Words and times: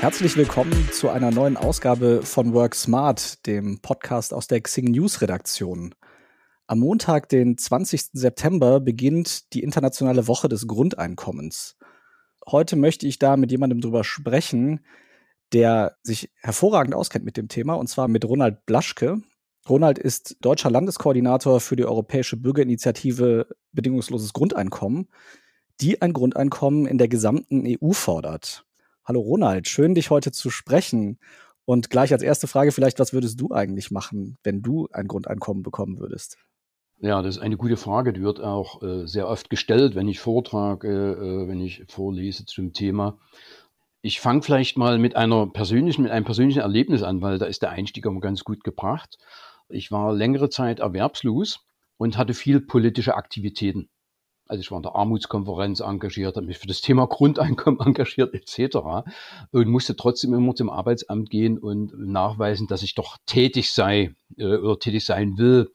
Herzlich 0.00 0.36
willkommen 0.36 0.88
zu 0.92 1.08
einer 1.08 1.32
neuen 1.32 1.56
Ausgabe 1.56 2.22
von 2.22 2.54
Work 2.54 2.76
Smart, 2.76 3.44
dem 3.46 3.80
Podcast 3.80 4.32
aus 4.32 4.46
der 4.46 4.60
Xing 4.60 4.92
News 4.92 5.20
Redaktion. 5.22 5.92
Am 6.68 6.78
Montag, 6.78 7.28
den 7.28 7.58
20. 7.58 8.10
September, 8.12 8.78
beginnt 8.78 9.52
die 9.54 9.64
internationale 9.64 10.28
Woche 10.28 10.48
des 10.48 10.68
Grundeinkommens. 10.68 11.76
Heute 12.46 12.76
möchte 12.76 13.08
ich 13.08 13.18
da 13.18 13.36
mit 13.36 13.50
jemandem 13.50 13.80
drüber 13.80 14.04
sprechen, 14.04 14.86
der 15.52 15.96
sich 16.04 16.30
hervorragend 16.42 16.94
auskennt 16.94 17.24
mit 17.24 17.36
dem 17.36 17.48
Thema, 17.48 17.74
und 17.74 17.88
zwar 17.88 18.06
mit 18.06 18.24
Ronald 18.24 18.66
Blaschke. 18.66 19.20
Ronald 19.68 19.98
ist 19.98 20.36
deutscher 20.40 20.70
Landeskoordinator 20.70 21.58
für 21.58 21.74
die 21.74 21.84
Europäische 21.84 22.36
Bürgerinitiative 22.36 23.48
Bedingungsloses 23.72 24.32
Grundeinkommen, 24.32 25.08
die 25.80 26.00
ein 26.00 26.12
Grundeinkommen 26.12 26.86
in 26.86 26.98
der 26.98 27.08
gesamten 27.08 27.64
EU 27.66 27.90
fordert. 27.90 28.64
Hallo 29.08 29.20
Ronald, 29.20 29.66
schön 29.68 29.94
dich 29.94 30.10
heute 30.10 30.32
zu 30.32 30.50
sprechen. 30.50 31.18
Und 31.64 31.88
gleich 31.88 32.12
als 32.12 32.22
erste 32.22 32.46
Frage 32.46 32.72
vielleicht, 32.72 32.98
was 32.98 33.14
würdest 33.14 33.40
du 33.40 33.52
eigentlich 33.52 33.90
machen, 33.90 34.36
wenn 34.42 34.60
du 34.60 34.86
ein 34.92 35.08
Grundeinkommen 35.08 35.62
bekommen 35.62 35.98
würdest? 35.98 36.36
Ja, 37.00 37.22
das 37.22 37.36
ist 37.36 37.42
eine 37.42 37.56
gute 37.56 37.78
Frage. 37.78 38.12
Die 38.12 38.20
wird 38.20 38.38
auch 38.38 38.82
äh, 38.82 39.06
sehr 39.06 39.26
oft 39.26 39.48
gestellt, 39.48 39.94
wenn 39.94 40.08
ich 40.08 40.20
vortrage, 40.20 40.88
äh, 40.88 41.48
wenn 41.48 41.58
ich 41.58 41.84
vorlese 41.88 42.44
zum 42.44 42.74
Thema. 42.74 43.18
Ich 44.02 44.20
fange 44.20 44.42
vielleicht 44.42 44.76
mal 44.76 44.98
mit 44.98 45.16
einer 45.16 45.46
persönlichen, 45.46 46.02
mit 46.02 46.12
einem 46.12 46.26
persönlichen 46.26 46.60
Erlebnis 46.60 47.02
an, 47.02 47.22
weil 47.22 47.38
da 47.38 47.46
ist 47.46 47.62
der 47.62 47.70
Einstieg 47.70 48.04
immer 48.04 48.20
ganz 48.20 48.44
gut 48.44 48.62
gebracht. 48.62 49.16
Ich 49.70 49.90
war 49.90 50.12
längere 50.12 50.50
Zeit 50.50 50.80
erwerbslos 50.80 51.60
und 51.96 52.18
hatte 52.18 52.34
viel 52.34 52.60
politische 52.60 53.14
Aktivitäten. 53.14 53.88
Also 54.48 54.62
ich 54.62 54.70
war 54.70 54.78
in 54.78 54.82
der 54.82 54.96
Armutskonferenz 54.96 55.80
engagiert, 55.80 56.36
habe 56.36 56.46
mich 56.46 56.58
für 56.58 56.66
das 56.66 56.80
Thema 56.80 57.06
Grundeinkommen 57.06 57.80
engagiert 57.84 58.34
etc. 58.34 58.78
und 59.52 59.68
musste 59.68 59.94
trotzdem 59.94 60.32
immer 60.32 60.54
zum 60.54 60.70
Arbeitsamt 60.70 61.28
gehen 61.28 61.58
und 61.58 61.92
nachweisen, 61.98 62.66
dass 62.66 62.82
ich 62.82 62.94
doch 62.94 63.18
tätig 63.26 63.72
sei 63.72 64.14
äh, 64.38 64.56
oder 64.56 64.78
tätig 64.78 65.04
sein 65.04 65.36
will. 65.36 65.70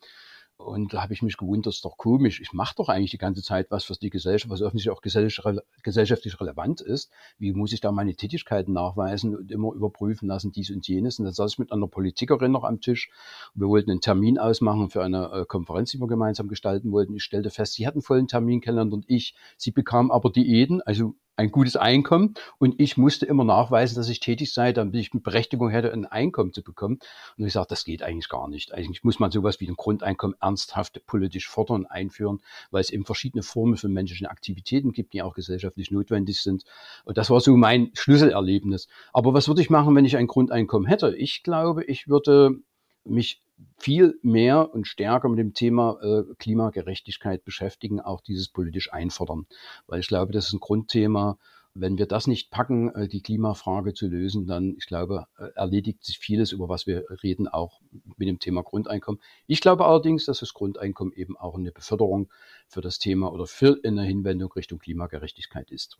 Und 0.64 0.94
da 0.94 1.03
habe 1.03 1.14
ich 1.14 1.22
mich 1.22 1.38
gewundert, 1.38 1.67
das 1.67 1.75
ist 1.75 1.86
doch 1.86 1.97
komisch. 1.97 2.39
Ich 2.42 2.53
mache 2.53 2.75
doch 2.78 2.89
eigentlich 2.89 3.11
die 3.11 3.17
ganze 3.17 3.44
Zeit 3.44 3.69
was 3.69 3.83
für 3.83 3.94
die 3.94 4.09
Gesellschaft, 4.09 4.50
was 4.52 4.61
offensichtlich 4.61 4.95
auch 4.95 5.02
gesellschaftlich 5.02 6.39
relevant 6.39 6.81
ist. 6.81 7.11
Wie 7.38 7.53
muss 7.53 7.73
ich 7.73 7.81
da 7.81 7.92
meine 7.92 8.16
Tätigkeiten 8.16 8.73
nachweisen 8.73 9.36
und 9.36 9.52
immer 9.52 9.73
überprüfen 9.73 10.28
lassen, 10.28 10.52
dies 10.52 10.72
und 10.72 10.88
jenes? 10.88 11.20
Und 11.20 11.25
dann 11.25 11.33
saß 11.33 11.53
ich 11.53 11.59
mit 11.59 11.72
einer 11.72 11.88
Politikerin 11.88 12.52
noch 12.52 12.64
am 12.64 12.81
Tisch. 12.81 13.09
Wir 13.53 13.67
wollten 13.67 13.92
einen 13.92 14.02
Termin 14.02 14.39
ausmachen 14.39 14.89
für 14.89 15.03
eine 15.03 15.31
äh, 15.31 15.45
Konferenz, 15.45 15.92
die 15.92 16.00
wir 16.00 16.08
gemeinsam 16.08 16.47
gestalten 16.47 16.92
wollten. 16.92 17.16
Ich 17.16 17.23
stellte 17.23 17.50
fest, 17.50 17.73
sie 17.73 17.86
hatten 17.86 18.02
vollen 18.02 18.27
Termin 18.27 18.61
kennengelernt 18.61 18.94
und 18.94 19.05
ich. 19.08 19.36
Sie 19.58 19.72
bekam 19.72 20.11
aber 20.11 20.31
Diäten, 20.31 20.81
also 20.81 21.16
ein 21.36 21.52
gutes 21.52 21.76
Einkommen 21.76 22.36
und 22.59 22.80
ich 22.80 22.98
musste 22.98 23.26
immer 23.26 23.44
nachweisen, 23.44 23.95
dass 23.95 24.09
ich 24.09 24.20
tätig 24.20 24.53
sei, 24.53 24.72
damit 24.72 24.95
ich 24.95 25.14
eine 25.14 25.22
Berechtigung 25.22 25.70
hätte, 25.70 25.92
ein 25.92 26.06
Einkommen 26.06 26.53
zu 26.53 26.64
bekommen. 26.64 27.00
Und 27.38 27.45
ich 27.45 27.53
sagte, 27.53 27.70
das 27.70 27.86
geht 27.86 28.03
eigentlich 28.03 28.30
gar 28.30 28.48
nicht. 28.48 28.73
Eigentlich 28.73 29.03
muss 29.03 29.20
man 29.20 29.31
sowas 29.31 29.59
wie 29.59 29.67
ein 29.67 29.76
Grundeinkommen 29.76 30.36
ernsthaft 30.39 31.06
politisch 31.06 31.48
fordern, 31.48 31.86
einführen, 31.86 32.42
weil 32.72 32.81
es 32.81 32.92
eben 32.92 33.06
verschiedene 33.06 33.44
Formen 33.44 33.78
von 33.78 33.92
menschlichen 33.92 34.28
Aktivitäten 34.28 34.92
gibt, 34.92 35.14
die 35.14 35.22
auch 35.22 35.34
gesellschaftlich 35.34 35.92
notwendig 35.92 36.42
sind. 36.42 36.64
Und 37.04 37.17
das 37.17 37.30
war 37.30 37.39
so 37.39 37.56
mein 37.56 37.92
Schlüsselerlebnis. 37.94 38.88
Aber 39.11 39.34
was 39.34 39.48
würde 39.48 39.61
ich 39.61 39.70
machen, 39.70 39.95
wenn 39.95 40.06
ich 40.06 40.17
ein 40.17 40.28
Grundeinkommen 40.28 40.88
hätte? 40.88 41.16
Ich 41.16 41.44
glaube, 41.44 41.84
ich 41.84 42.08
würde 42.08 42.59
mich 43.06 43.42
viel 43.77 44.19
mehr 44.21 44.73
und 44.73 44.87
stärker 44.87 45.29
mit 45.29 45.39
dem 45.39 45.53
Thema 45.53 45.97
äh, 46.01 46.23
Klimagerechtigkeit 46.37 47.43
beschäftigen, 47.43 47.99
auch 47.99 48.21
dieses 48.21 48.49
politisch 48.49 48.91
einfordern. 48.93 49.45
Weil 49.87 49.99
ich 49.99 50.07
glaube, 50.07 50.31
das 50.31 50.47
ist 50.47 50.53
ein 50.53 50.59
Grundthema. 50.59 51.37
Wenn 51.75 51.97
wir 51.97 52.05
das 52.05 52.27
nicht 52.27 52.51
packen, 52.51 52.93
äh, 52.93 53.07
die 53.07 53.21
Klimafrage 53.21 53.93
zu 53.93 54.07
lösen, 54.07 54.45
dann, 54.47 54.75
ich 54.77 54.85
glaube, 54.85 55.25
äh, 55.37 55.49
erledigt 55.55 56.03
sich 56.03 56.19
vieles, 56.19 56.52
über 56.52 56.69
was 56.69 56.87
wir 56.87 57.05
reden, 57.23 57.47
auch 57.47 57.81
mit 58.17 58.27
dem 58.27 58.39
Thema 58.39 58.63
Grundeinkommen. 58.63 59.21
Ich 59.47 59.59
glaube 59.59 59.86
allerdings, 59.86 60.25
dass 60.25 60.39
das 60.39 60.53
Grundeinkommen 60.53 61.13
eben 61.13 61.36
auch 61.37 61.55
eine 61.55 61.71
Beförderung 61.71 62.30
für 62.67 62.81
das 62.81 62.99
Thema 62.99 63.31
oder 63.31 63.47
für 63.47 63.80
eine 63.83 64.03
Hinwendung 64.03 64.52
Richtung 64.52 64.80
Klimagerechtigkeit 64.80 65.71
ist. 65.71 65.97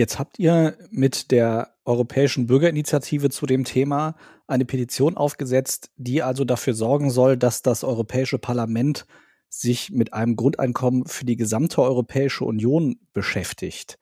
Jetzt 0.00 0.18
habt 0.18 0.38
ihr 0.38 0.78
mit 0.90 1.30
der 1.30 1.74
Europäischen 1.84 2.46
Bürgerinitiative 2.46 3.28
zu 3.28 3.44
dem 3.44 3.64
Thema 3.64 4.16
eine 4.46 4.64
Petition 4.64 5.14
aufgesetzt, 5.18 5.90
die 5.98 6.22
also 6.22 6.46
dafür 6.46 6.72
sorgen 6.72 7.10
soll, 7.10 7.36
dass 7.36 7.60
das 7.60 7.84
Europäische 7.84 8.38
Parlament 8.38 9.04
sich 9.50 9.90
mit 9.90 10.14
einem 10.14 10.36
Grundeinkommen 10.36 11.04
für 11.04 11.26
die 11.26 11.36
gesamte 11.36 11.82
Europäische 11.82 12.46
Union 12.46 12.96
beschäftigt. 13.12 13.98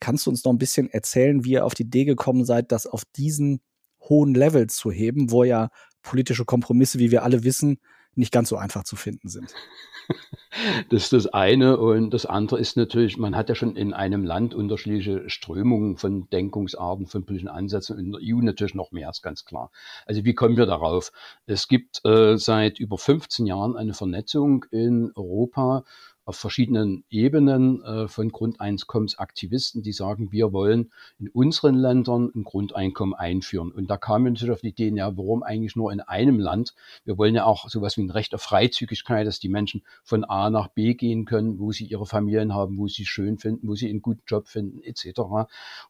Kannst 0.00 0.26
du 0.26 0.30
uns 0.30 0.42
noch 0.42 0.50
ein 0.50 0.58
bisschen 0.58 0.90
erzählen, 0.90 1.44
wie 1.44 1.52
ihr 1.52 1.64
auf 1.64 1.74
die 1.74 1.84
Idee 1.84 2.06
gekommen 2.06 2.44
seid, 2.44 2.72
das 2.72 2.88
auf 2.88 3.04
diesen 3.04 3.60
hohen 4.00 4.34
Level 4.34 4.66
zu 4.66 4.90
heben, 4.90 5.30
wo 5.30 5.44
ja 5.44 5.68
politische 6.02 6.44
Kompromisse, 6.44 6.98
wie 6.98 7.12
wir 7.12 7.22
alle 7.22 7.44
wissen, 7.44 7.78
nicht 8.16 8.32
ganz 8.32 8.48
so 8.48 8.56
einfach 8.56 8.84
zu 8.84 8.96
finden 8.96 9.28
sind? 9.28 9.54
Das 10.88 11.02
ist 11.02 11.12
das 11.12 11.26
eine. 11.26 11.76
Und 11.76 12.10
das 12.10 12.24
andere 12.24 12.58
ist 12.58 12.76
natürlich, 12.76 13.18
man 13.18 13.36
hat 13.36 13.48
ja 13.50 13.54
schon 13.54 13.76
in 13.76 13.92
einem 13.92 14.24
Land 14.24 14.54
unterschiedliche 14.54 15.28
Strömungen 15.28 15.96
von 15.96 16.30
Denkungsarten, 16.30 17.06
von 17.06 17.26
politischen 17.26 17.48
Ansätzen. 17.48 17.98
In 17.98 18.12
der 18.12 18.20
EU 18.22 18.40
natürlich 18.40 18.74
noch 18.74 18.90
mehr, 18.90 19.10
ist 19.10 19.22
ganz 19.22 19.44
klar. 19.44 19.70
Also 20.06 20.24
wie 20.24 20.34
kommen 20.34 20.56
wir 20.56 20.64
darauf? 20.64 21.12
Es 21.46 21.68
gibt 21.68 22.02
äh, 22.06 22.38
seit 22.38 22.78
über 22.78 22.96
15 22.96 23.46
Jahren 23.46 23.76
eine 23.76 23.92
Vernetzung 23.92 24.64
in 24.70 25.12
Europa 25.14 25.84
auf 26.26 26.36
verschiedenen 26.36 27.04
Ebenen 27.08 27.82
äh, 27.84 28.08
von 28.08 28.30
Grundeinkommensaktivisten, 28.30 29.82
die 29.82 29.92
sagen, 29.92 30.32
wir 30.32 30.52
wollen 30.52 30.90
in 31.20 31.28
unseren 31.28 31.76
Ländern 31.76 32.32
ein 32.34 32.42
Grundeinkommen 32.42 33.14
einführen. 33.14 33.70
Und 33.70 33.88
da 33.88 33.96
kam 33.96 34.24
natürlich 34.24 34.52
auf 34.52 34.60
die 34.60 34.70
Idee, 34.70 34.88
ja, 34.88 35.16
warum 35.16 35.44
eigentlich 35.44 35.76
nur 35.76 35.92
in 35.92 36.00
einem 36.00 36.40
Land? 36.40 36.74
Wir 37.04 37.16
wollen 37.16 37.36
ja 37.36 37.44
auch 37.44 37.68
sowas 37.68 37.96
wie 37.96 38.02
ein 38.02 38.10
Recht 38.10 38.34
auf 38.34 38.42
Freizügigkeit, 38.42 39.24
dass 39.24 39.38
die 39.38 39.48
Menschen 39.48 39.84
von 40.02 40.24
A 40.24 40.50
nach 40.50 40.66
B 40.66 40.94
gehen 40.94 41.26
können, 41.26 41.60
wo 41.60 41.70
sie 41.70 41.84
ihre 41.84 42.06
Familien 42.06 42.52
haben, 42.52 42.76
wo 42.76 42.88
sie 42.88 43.06
schön 43.06 43.38
finden, 43.38 43.68
wo 43.68 43.76
sie 43.76 43.88
einen 43.88 44.02
guten 44.02 44.22
Job 44.26 44.48
finden, 44.48 44.82
etc. 44.82 45.20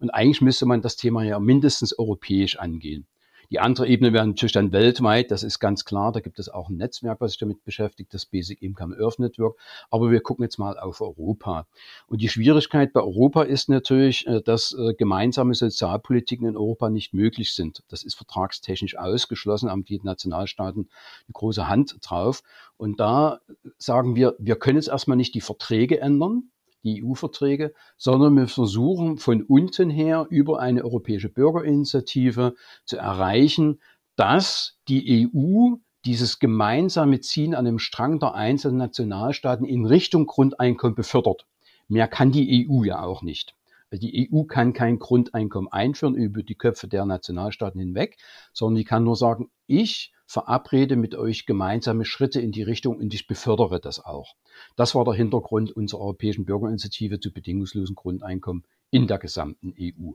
Und 0.01 0.11
eigentlich 0.11 0.43
müsste 0.43 0.67
man 0.67 0.83
das 0.83 0.97
Thema 0.97 1.25
ja 1.25 1.41
mindestens 1.41 1.99
europäisch 1.99 2.59
angehen. 2.59 3.07
Die 3.51 3.61
andere 3.61 3.87
Ebene 3.87 4.13
wäre 4.13 4.27
natürlich 4.27 4.53
dann 4.53 4.73
weltweit, 4.73 5.31
das 5.31 5.43
ist 5.43 5.59
ganz 5.59 5.85
klar. 5.85 6.13
Da 6.13 6.21
gibt 6.21 6.39
es 6.39 6.49
auch 6.49 6.69
ein 6.69 6.77
Netzwerk, 6.77 7.21
was 7.21 7.33
sich 7.33 7.39
damit 7.39 7.65
beschäftigt, 7.65 8.13
das 8.13 8.27
Basic 8.27 8.63
Income 8.63 8.97
Earth 8.99 9.19
Network. 9.19 9.59
Aber 9.91 10.11
wir 10.11 10.21
gucken 10.21 10.45
jetzt 10.45 10.59
mal 10.59 10.79
auf 10.79 11.01
Europa. 11.01 11.67
Und 12.07 12.21
die 12.21 12.29
Schwierigkeit 12.29 12.93
bei 12.93 13.01
Europa 13.01 13.43
ist 13.43 13.69
natürlich, 13.69 14.27
äh, 14.27 14.43
dass 14.43 14.73
äh, 14.73 14.95
gemeinsame 14.95 15.55
Sozialpolitiken 15.55 16.47
in 16.47 16.57
Europa 16.57 16.91
nicht 16.91 17.15
möglich 17.15 17.55
sind. 17.55 17.83
Das 17.89 18.03
ist 18.03 18.15
vertragstechnisch 18.15 18.97
ausgeschlossen, 18.97 19.71
haben 19.71 19.85
die 19.85 20.01
Nationalstaaten 20.03 20.89
eine 21.27 21.33
große 21.33 21.69
Hand 21.69 21.97
drauf. 22.03 22.43
Und 22.77 23.01
da 23.01 23.41
sagen 23.79 24.17
wir, 24.17 24.35
wir 24.39 24.57
können 24.57 24.77
jetzt 24.77 24.89
erstmal 24.89 25.17
nicht 25.17 25.35
die 25.35 25.41
Verträge 25.41 26.01
ändern 26.01 26.51
die 26.87 27.05
EU-Verträge, 27.05 27.75
sondern 27.97 28.35
wir 28.37 28.49
versuchen 28.49 29.19
von 29.19 29.43
unten 29.43 29.91
her 29.91 30.27
über 30.31 30.61
eine 30.61 30.85
europäische 30.85 31.29
Bürgerinitiative 31.29 32.55
zu 32.85 32.97
erreichen, 32.97 33.81
dass 34.17 34.79
die 34.89 35.29
EU 35.35 35.77
dieses 36.05 36.39
gemeinsame 36.39 37.21
Ziehen 37.21 37.55
an 37.55 37.65
dem 37.65 37.79
Strang 37.79 38.21
der 38.21 38.35
einzelnen 38.35 38.79
Nationalstaaten 38.79 39.67
in 39.67 39.85
Richtung 39.85 40.27
Grundeinkommen 40.27 40.95
befördert. 40.95 41.47
Mehr 41.89 42.09
kann 42.09 42.31
die 42.31 42.69
EU 42.69 42.85
ja 42.85 43.03
auch 43.03 43.23
nicht. 43.23 43.55
Die 43.93 44.29
EU 44.33 44.45
kann 44.45 44.73
kein 44.73 44.99
Grundeinkommen 44.99 45.71
einführen 45.71 46.15
über 46.15 46.43
die 46.43 46.57
Köpfe 46.57 46.89
der 46.89 47.05
Nationalstaaten 47.05 47.81
hinweg, 47.81 48.19
sondern 48.53 48.77
die 48.77 48.85
kann 48.85 49.05
nur 49.05 49.17
sagen, 49.17 49.51
ich 49.67 50.13
verabrede 50.27 50.97
mit 50.97 51.15
euch 51.15 51.47
gemeinsame 51.47 52.05
Schritte 52.05 52.41
in 52.41 52.53
die 52.53 52.63
Richtung 52.63 52.99
und 52.99 53.15
ich 53.15 53.27
befördere 53.27 53.81
das 53.81 54.05
auch. 54.05 54.35
Das 54.75 54.95
war 54.95 55.05
der 55.05 55.15
Hintergrund 55.15 55.73
unserer 55.73 56.01
Europäischen 56.01 56.45
Bürgerinitiative 56.45 57.21
zu 57.21 57.33
bedingungslosen 57.33 57.95
Grundeinkommen 57.95 58.65
in 58.91 59.07
der 59.07 59.19
gesamten 59.19 59.75
EU. 59.81 60.13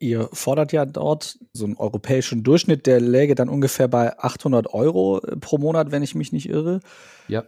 Ihr 0.00 0.28
fordert 0.32 0.72
ja 0.72 0.86
dort 0.86 1.38
so 1.52 1.64
einen 1.64 1.76
europäischen 1.76 2.44
Durchschnitt, 2.44 2.86
der 2.86 3.00
läge 3.00 3.34
dann 3.34 3.48
ungefähr 3.48 3.88
bei 3.88 4.16
800 4.18 4.72
Euro 4.72 5.20
pro 5.40 5.58
Monat, 5.58 5.90
wenn 5.90 6.02
ich 6.02 6.14
mich 6.14 6.32
nicht 6.32 6.48
irre. 6.48 6.80
Ja. 7.26 7.44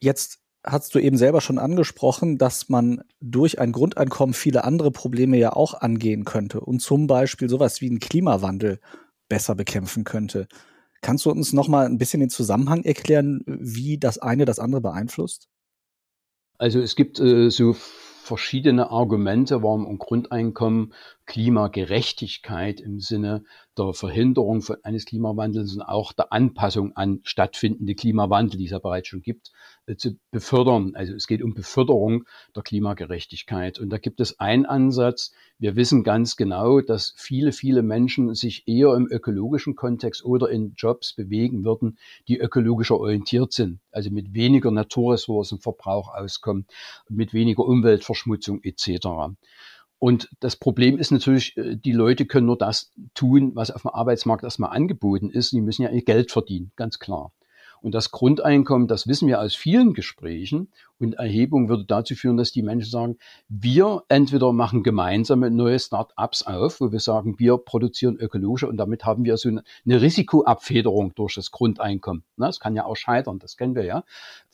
Jetzt 0.00 0.40
hast 0.64 0.94
du 0.94 0.98
eben 0.98 1.16
selber 1.16 1.40
schon 1.40 1.58
angesprochen, 1.58 2.38
dass 2.38 2.68
man 2.68 3.02
durch 3.20 3.60
ein 3.60 3.72
Grundeinkommen 3.72 4.34
viele 4.34 4.64
andere 4.64 4.90
Probleme 4.90 5.36
ja 5.36 5.52
auch 5.52 5.74
angehen 5.74 6.24
könnte 6.24 6.60
und 6.60 6.80
zum 6.80 7.06
Beispiel 7.06 7.48
sowas 7.48 7.80
wie 7.80 7.88
einen 7.88 8.00
Klimawandel 8.00 8.80
besser 9.28 9.54
bekämpfen 9.54 10.04
könnte. 10.04 10.48
Kannst 11.00 11.24
du 11.24 11.30
uns 11.30 11.52
noch 11.52 11.68
mal 11.68 11.86
ein 11.86 11.98
bisschen 11.98 12.20
den 12.20 12.30
Zusammenhang 12.30 12.82
erklären, 12.82 13.42
wie 13.46 13.98
das 13.98 14.18
eine 14.18 14.44
das 14.44 14.58
andere 14.58 14.80
beeinflusst? 14.80 15.48
Also 16.58 16.80
es 16.80 16.96
gibt 16.96 17.20
äh, 17.20 17.50
so 17.50 17.74
verschiedene 17.74 18.90
Argumente, 18.90 19.62
warum 19.62 19.86
ein 19.86 19.98
Grundeinkommen 19.98 20.94
Klimagerechtigkeit 21.26 22.80
im 22.80 23.00
Sinne 23.00 23.44
der 23.76 23.92
Verhinderung 23.92 24.62
von, 24.62 24.76
eines 24.82 25.04
Klimawandels 25.04 25.74
und 25.74 25.82
auch 25.82 26.12
der 26.12 26.32
Anpassung 26.32 26.96
an 26.96 27.20
stattfindende 27.24 27.94
Klimawandel, 27.94 28.58
die 28.58 28.64
es 28.64 28.70
ja 28.70 28.78
bereits 28.78 29.08
schon 29.08 29.22
gibt, 29.22 29.50
äh, 29.86 29.96
zu 29.96 30.18
befördern. 30.30 30.92
Also 30.94 31.14
es 31.14 31.26
geht 31.26 31.42
um 31.42 31.52
Beförderung 31.52 32.24
der 32.54 32.62
Klimagerechtigkeit. 32.62 33.78
Und 33.78 33.90
da 33.90 33.98
gibt 33.98 34.20
es 34.20 34.38
einen 34.40 34.66
Ansatz. 34.66 35.32
Wir 35.58 35.76
wissen 35.76 36.04
ganz 36.04 36.36
genau, 36.36 36.80
dass 36.80 37.12
viele, 37.16 37.52
viele 37.52 37.82
Menschen 37.82 38.34
sich 38.34 38.66
eher 38.66 38.94
im 38.94 39.08
ökologischen 39.10 39.74
Kontext 39.74 40.24
oder 40.24 40.48
in 40.48 40.74
Jobs 40.76 41.12
bewegen 41.12 41.64
würden, 41.64 41.98
die 42.28 42.38
ökologischer 42.38 42.98
orientiert 42.98 43.52
sind, 43.52 43.80
also 43.90 44.10
mit 44.10 44.32
weniger 44.32 44.70
Naturressourcenverbrauch 44.70 46.14
auskommen, 46.14 46.66
mit 47.08 47.34
weniger 47.34 47.64
Umweltverschmutzung 47.64 48.62
etc. 48.62 49.36
Und 49.98 50.28
das 50.40 50.56
Problem 50.56 50.98
ist 50.98 51.10
natürlich, 51.10 51.56
äh, 51.56 51.76
die 51.76 51.92
Leute 51.92 52.26
können 52.26 52.46
nur 52.46 52.58
das 52.58 52.92
tun, 53.14 53.52
was 53.54 53.70
auf 53.70 53.82
dem 53.82 53.90
Arbeitsmarkt 53.90 54.44
erstmal 54.44 54.70
angeboten 54.70 55.30
ist. 55.30 55.52
Die 55.52 55.60
müssen 55.60 55.82
ja 55.82 55.90
ihr 55.90 56.04
Geld 56.04 56.30
verdienen, 56.30 56.72
ganz 56.76 56.98
klar. 56.98 57.32
Und 57.80 57.94
das 57.94 58.10
Grundeinkommen, 58.10 58.88
das 58.88 59.06
wissen 59.06 59.28
wir 59.28 59.40
aus 59.40 59.54
vielen 59.54 59.94
Gesprächen 59.94 60.68
und 60.98 61.14
Erhebungen, 61.14 61.68
würde 61.68 61.84
dazu 61.84 62.14
führen, 62.14 62.36
dass 62.36 62.52
die 62.52 62.62
Menschen 62.62 62.90
sagen, 62.90 63.18
wir 63.48 64.02
entweder 64.08 64.52
machen 64.52 64.82
gemeinsame 64.82 65.50
neue 65.50 65.78
Start-ups 65.78 66.42
auf, 66.42 66.80
wo 66.80 66.92
wir 66.92 67.00
sagen, 67.00 67.38
wir 67.38 67.58
produzieren 67.58 68.16
ökologische 68.16 68.68
und 68.68 68.76
damit 68.76 69.04
haben 69.04 69.24
wir 69.24 69.36
so 69.36 69.48
eine, 69.48 69.62
Risikoabfederung 70.06 71.14
durch 71.14 71.34
das 71.34 71.50
Grundeinkommen. 71.50 72.22
Das 72.36 72.60
kann 72.60 72.76
ja 72.76 72.84
auch 72.84 72.96
scheitern, 72.96 73.38
das 73.38 73.56
kennen 73.56 73.74
wir 73.74 73.84
ja. 73.84 74.04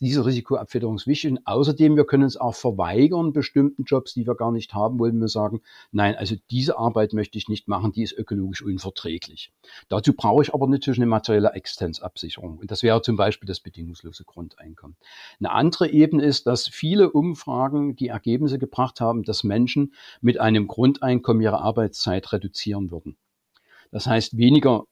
Diese 0.00 0.24
Risikoabfederung 0.24 0.96
ist 0.96 1.06
wichtig. 1.06 1.32
Und 1.32 1.46
außerdem, 1.46 1.96
wir 1.96 2.04
können 2.04 2.24
uns 2.24 2.36
auch 2.36 2.54
verweigern, 2.54 3.32
bestimmten 3.32 3.84
Jobs, 3.84 4.14
die 4.14 4.26
wir 4.26 4.34
gar 4.34 4.52
nicht 4.52 4.74
haben 4.74 4.98
wollen. 4.98 5.20
Wir 5.20 5.28
sagen, 5.28 5.62
nein, 5.90 6.16
also 6.16 6.36
diese 6.50 6.78
Arbeit 6.78 7.12
möchte 7.12 7.38
ich 7.38 7.48
nicht 7.48 7.68
machen, 7.68 7.92
die 7.92 8.02
ist 8.02 8.12
ökologisch 8.12 8.62
unverträglich. 8.62 9.52
Dazu 9.88 10.12
brauche 10.12 10.42
ich 10.42 10.54
aber 10.54 10.66
natürlich 10.66 10.98
eine 10.98 11.06
materielle 11.06 11.52
Existenzabsicherung. 11.52 12.58
Und 12.58 12.70
das 12.70 12.82
wäre 12.82 13.02
zum 13.02 13.16
Beispiel 13.16 13.46
das 13.46 13.60
bedingungslose 13.60 14.24
Grundeinkommen. 14.24 14.96
Eine 15.38 15.52
andere 15.52 15.88
Ebene 15.88 16.24
ist, 16.24 16.31
dass 16.42 16.68
viele 16.68 17.10
Umfragen 17.10 17.96
die 17.96 18.08
Ergebnisse 18.08 18.58
gebracht 18.58 19.00
haben, 19.00 19.22
dass 19.22 19.44
Menschen 19.44 19.92
mit 20.20 20.40
einem 20.40 20.66
Grundeinkommen 20.66 21.42
ihre 21.42 21.60
Arbeitszeit 21.60 22.32
reduzieren 22.32 22.90
würden. 22.90 23.16
Das 23.90 24.06
heißt, 24.06 24.36
weniger 24.38 24.84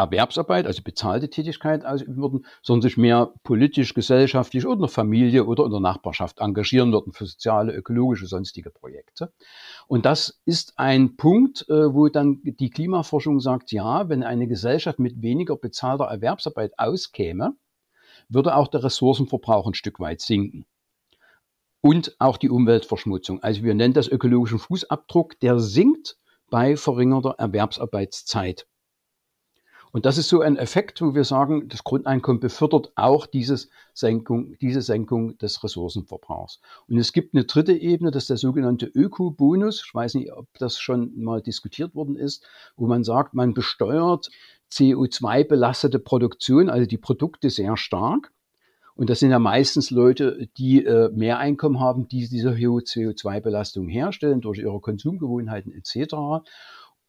Erwerbsarbeit, 0.00 0.66
also 0.66 0.82
bezahlte 0.82 1.28
Tätigkeit 1.28 1.84
ausüben 1.84 2.16
würden, 2.16 2.46
sondern 2.62 2.82
sich 2.82 2.96
mehr 2.96 3.34
politisch, 3.42 3.94
gesellschaftlich 3.94 4.64
oder 4.64 4.74
in 4.74 4.80
der 4.80 4.88
Familie 4.88 5.44
oder 5.44 5.64
in 5.66 5.70
der 5.70 5.80
Nachbarschaft 5.80 6.40
engagieren 6.40 6.92
würden 6.92 7.12
für 7.12 7.26
soziale, 7.26 7.72
ökologische, 7.72 8.26
sonstige 8.26 8.70
Projekte. 8.70 9.32
Und 9.86 10.06
das 10.06 10.40
ist 10.46 10.72
ein 10.76 11.16
Punkt, 11.16 11.68
äh, 11.68 11.94
wo 11.94 12.08
dann 12.08 12.40
die 12.42 12.70
Klimaforschung 12.70 13.40
sagt, 13.40 13.72
ja, 13.72 14.08
wenn 14.08 14.22
eine 14.22 14.48
Gesellschaft 14.48 14.98
mit 14.98 15.22
weniger 15.22 15.56
bezahlter 15.56 16.06
Erwerbsarbeit 16.06 16.72
auskäme, 16.78 17.54
würde 18.28 18.56
auch 18.56 18.68
der 18.68 18.84
Ressourcenverbrauch 18.84 19.66
ein 19.66 19.74
Stück 19.74 20.00
weit 20.00 20.20
sinken. 20.20 20.64
Und 21.82 22.14
auch 22.18 22.36
die 22.36 22.50
Umweltverschmutzung. 22.50 23.42
Also 23.42 23.62
wir 23.62 23.74
nennen 23.74 23.94
das 23.94 24.08
ökologischen 24.08 24.58
Fußabdruck, 24.58 25.40
der 25.40 25.58
sinkt 25.60 26.18
bei 26.50 26.76
verringerter 26.76 27.36
Erwerbsarbeitszeit. 27.38 28.66
Und 29.92 30.06
das 30.06 30.18
ist 30.18 30.28
so 30.28 30.40
ein 30.40 30.56
Effekt, 30.56 31.02
wo 31.02 31.14
wir 31.14 31.24
sagen, 31.24 31.68
das 31.68 31.82
Grundeinkommen 31.82 32.40
befördert 32.40 32.92
auch 32.94 33.26
dieses 33.26 33.70
Senkung, 33.92 34.56
diese 34.60 34.82
Senkung 34.82 35.36
des 35.38 35.64
Ressourcenverbrauchs. 35.64 36.60
Und 36.88 36.98
es 36.98 37.12
gibt 37.12 37.34
eine 37.34 37.44
dritte 37.44 37.72
Ebene, 37.72 38.12
das 38.12 38.24
ist 38.24 38.30
der 38.30 38.36
sogenannte 38.36 38.86
Ökobonus. 38.86 39.82
Ich 39.84 39.94
weiß 39.94 40.14
nicht, 40.14 40.32
ob 40.32 40.46
das 40.58 40.78
schon 40.78 41.20
mal 41.20 41.42
diskutiert 41.42 41.94
worden 41.94 42.16
ist, 42.16 42.46
wo 42.76 42.86
man 42.86 43.02
sagt, 43.02 43.34
man 43.34 43.52
besteuert 43.52 44.30
CO2-belastete 44.70 45.98
Produktion, 45.98 46.70
also 46.70 46.86
die 46.86 46.98
Produkte 46.98 47.50
sehr 47.50 47.76
stark. 47.76 48.32
Und 49.00 49.08
das 49.08 49.20
sind 49.20 49.30
ja 49.30 49.38
meistens 49.38 49.90
Leute, 49.90 50.50
die 50.58 50.84
äh, 50.84 51.08
mehr 51.14 51.38
Einkommen 51.38 51.80
haben, 51.80 52.06
die 52.06 52.28
diese 52.28 52.54
hohe 52.54 52.82
CO2-Belastung 52.82 53.88
herstellen 53.88 54.42
durch 54.42 54.58
ihre 54.58 54.78
Konsumgewohnheiten 54.78 55.72
etc. 55.72 56.44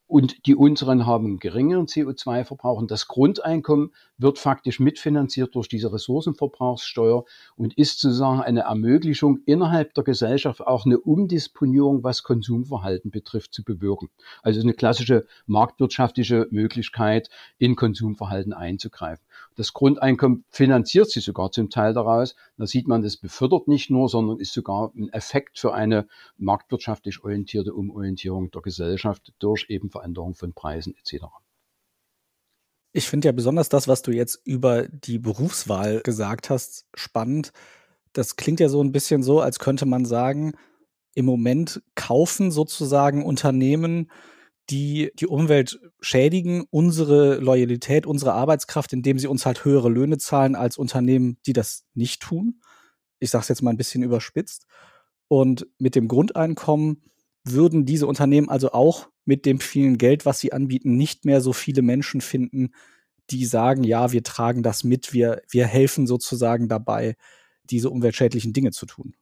Und 0.07 0.45
die 0.45 0.55
unteren 0.55 1.05
haben 1.05 1.25
einen 1.25 1.39
geringeren 1.39 1.87
CO2-Verbrauch. 1.87 2.77
Und 2.77 2.91
das 2.91 3.09
Grundeinkommen 3.09 3.91
wird 4.17 4.39
faktisch 4.39 4.79
mitfinanziert 4.79 5.53
durch 5.53 5.67
diese 5.67 5.91
Ressourcenverbrauchssteuer 5.91 7.25
und 7.57 7.77
ist 7.77 7.99
sozusagen 7.99 8.39
eine 8.39 8.61
Ermöglichung, 8.61 9.39
innerhalb 9.45 9.93
der 9.93 10.05
Gesellschaft 10.05 10.61
auch 10.61 10.85
eine 10.85 10.97
Umdisponierung, 10.97 12.05
was 12.05 12.23
Konsumverhalten 12.23 13.11
betrifft, 13.11 13.53
zu 13.53 13.65
bewirken. 13.65 14.09
Also 14.43 14.61
eine 14.61 14.73
klassische 14.73 15.25
marktwirtschaftliche 15.45 16.47
Möglichkeit, 16.51 17.29
in 17.57 17.75
Konsumverhalten 17.75 18.53
einzugreifen. 18.53 19.25
Das 19.55 19.73
Grundeinkommen 19.73 20.45
finanziert 20.49 21.09
sich 21.09 21.25
sogar 21.25 21.51
zum 21.51 21.69
Teil 21.69 21.93
daraus. 21.93 22.35
Da 22.57 22.65
sieht 22.65 22.87
man, 22.87 23.01
das 23.01 23.17
befördert 23.17 23.67
nicht 23.67 23.89
nur, 23.89 24.07
sondern 24.07 24.39
ist 24.39 24.53
sogar 24.53 24.91
ein 24.95 25.09
Effekt 25.09 25.59
für 25.59 25.73
eine 25.73 26.07
marktwirtschaftlich 26.37 27.23
orientierte 27.23 27.73
Umorientierung 27.73 28.49
der 28.51 28.61
Gesellschaft 28.61 29.33
durch 29.39 29.65
eben 29.69 29.89
Veränderung 29.89 30.35
von 30.35 30.53
Preisen 30.53 30.95
etc. 30.95 31.25
Ich 32.93 33.07
finde 33.07 33.27
ja 33.27 33.31
besonders 33.31 33.69
das, 33.69 33.87
was 33.87 34.01
du 34.01 34.11
jetzt 34.11 34.41
über 34.45 34.87
die 34.87 35.19
Berufswahl 35.19 36.01
gesagt 36.01 36.49
hast, 36.49 36.87
spannend. 36.93 37.51
Das 38.13 38.35
klingt 38.35 38.59
ja 38.59 38.67
so 38.67 38.81
ein 38.81 38.91
bisschen 38.91 39.23
so, 39.23 39.39
als 39.39 39.59
könnte 39.59 39.85
man 39.85 40.05
sagen, 40.05 40.53
im 41.13 41.25
Moment 41.25 41.81
kaufen 41.95 42.51
sozusagen 42.51 43.23
Unternehmen 43.23 44.11
die 44.71 45.11
die 45.19 45.27
Umwelt 45.27 45.79
schädigen, 45.99 46.65
unsere 46.71 47.35
Loyalität, 47.35 48.05
unsere 48.05 48.33
Arbeitskraft, 48.33 48.93
indem 48.93 49.19
sie 49.19 49.27
uns 49.27 49.45
halt 49.45 49.65
höhere 49.65 49.89
Löhne 49.89 50.17
zahlen 50.17 50.55
als 50.55 50.77
Unternehmen, 50.77 51.37
die 51.45 51.53
das 51.53 51.85
nicht 51.93 52.21
tun. 52.21 52.61
Ich 53.19 53.29
sage 53.29 53.43
es 53.43 53.49
jetzt 53.49 53.61
mal 53.61 53.71
ein 53.71 53.77
bisschen 53.77 54.01
überspitzt. 54.01 54.65
Und 55.27 55.67
mit 55.77 55.95
dem 55.95 56.07
Grundeinkommen 56.07 57.03
würden 57.43 57.85
diese 57.85 58.07
Unternehmen 58.07 58.49
also 58.49 58.71
auch 58.71 59.09
mit 59.25 59.45
dem 59.45 59.59
vielen 59.59 59.97
Geld, 59.97 60.25
was 60.25 60.39
sie 60.39 60.53
anbieten, 60.53 60.95
nicht 60.95 61.25
mehr 61.25 61.41
so 61.41 61.53
viele 61.53 61.81
Menschen 61.81 62.21
finden, 62.21 62.71
die 63.29 63.45
sagen, 63.45 63.83
ja, 63.83 64.11
wir 64.11 64.23
tragen 64.23 64.63
das 64.63 64.83
mit, 64.83 65.13
wir, 65.13 65.41
wir 65.49 65.67
helfen 65.67 66.07
sozusagen 66.07 66.67
dabei, 66.67 67.15
diese 67.65 67.89
umweltschädlichen 67.89 68.53
Dinge 68.53 68.71
zu 68.71 68.85
tun. 68.85 69.15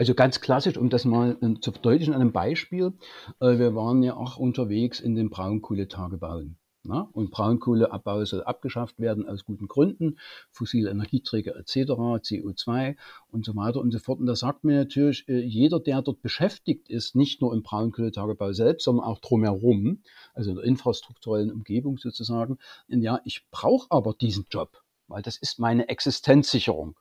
Also 0.00 0.14
ganz 0.14 0.40
klassisch, 0.40 0.78
um 0.78 0.88
das 0.88 1.04
mal 1.04 1.36
äh, 1.42 1.60
zu 1.60 1.72
verdeutlichen 1.72 2.14
an 2.14 2.22
einem 2.22 2.32
Beispiel. 2.32 2.94
Äh, 3.38 3.58
wir 3.58 3.74
waren 3.74 4.02
ja 4.02 4.16
auch 4.16 4.38
unterwegs 4.38 4.98
in 4.98 5.14
den 5.14 5.28
Braunkohletagebauen. 5.28 6.56
Na? 6.84 7.10
Und 7.12 7.30
Braunkohleabbau 7.30 8.24
soll 8.24 8.42
abgeschafft 8.42 8.98
werden 8.98 9.28
aus 9.28 9.44
guten 9.44 9.68
Gründen, 9.68 10.18
fossile 10.50 10.88
Energieträger 10.88 11.54
etc., 11.54 11.90
CO2 11.90 12.96
und 13.28 13.44
so 13.44 13.54
weiter 13.56 13.82
und 13.82 13.90
so 13.90 13.98
fort. 13.98 14.20
Und 14.20 14.24
da 14.24 14.34
sagt 14.36 14.64
mir 14.64 14.78
natürlich 14.78 15.28
äh, 15.28 15.38
jeder, 15.38 15.80
der 15.80 16.00
dort 16.00 16.22
beschäftigt 16.22 16.88
ist, 16.88 17.14
nicht 17.14 17.42
nur 17.42 17.52
im 17.52 17.62
Braunkohletagebau 17.62 18.54
selbst, 18.54 18.84
sondern 18.84 19.04
auch 19.04 19.18
drumherum, 19.18 20.02
also 20.32 20.48
in 20.48 20.56
der 20.56 20.64
infrastrukturellen 20.64 21.52
Umgebung 21.52 21.98
sozusagen, 21.98 22.56
ja, 22.88 23.20
ich 23.26 23.46
brauche 23.50 23.88
aber 23.90 24.14
diesen 24.14 24.46
Job, 24.48 24.82
weil 25.08 25.20
das 25.20 25.36
ist 25.36 25.58
meine 25.58 25.90
Existenzsicherung. 25.90 26.96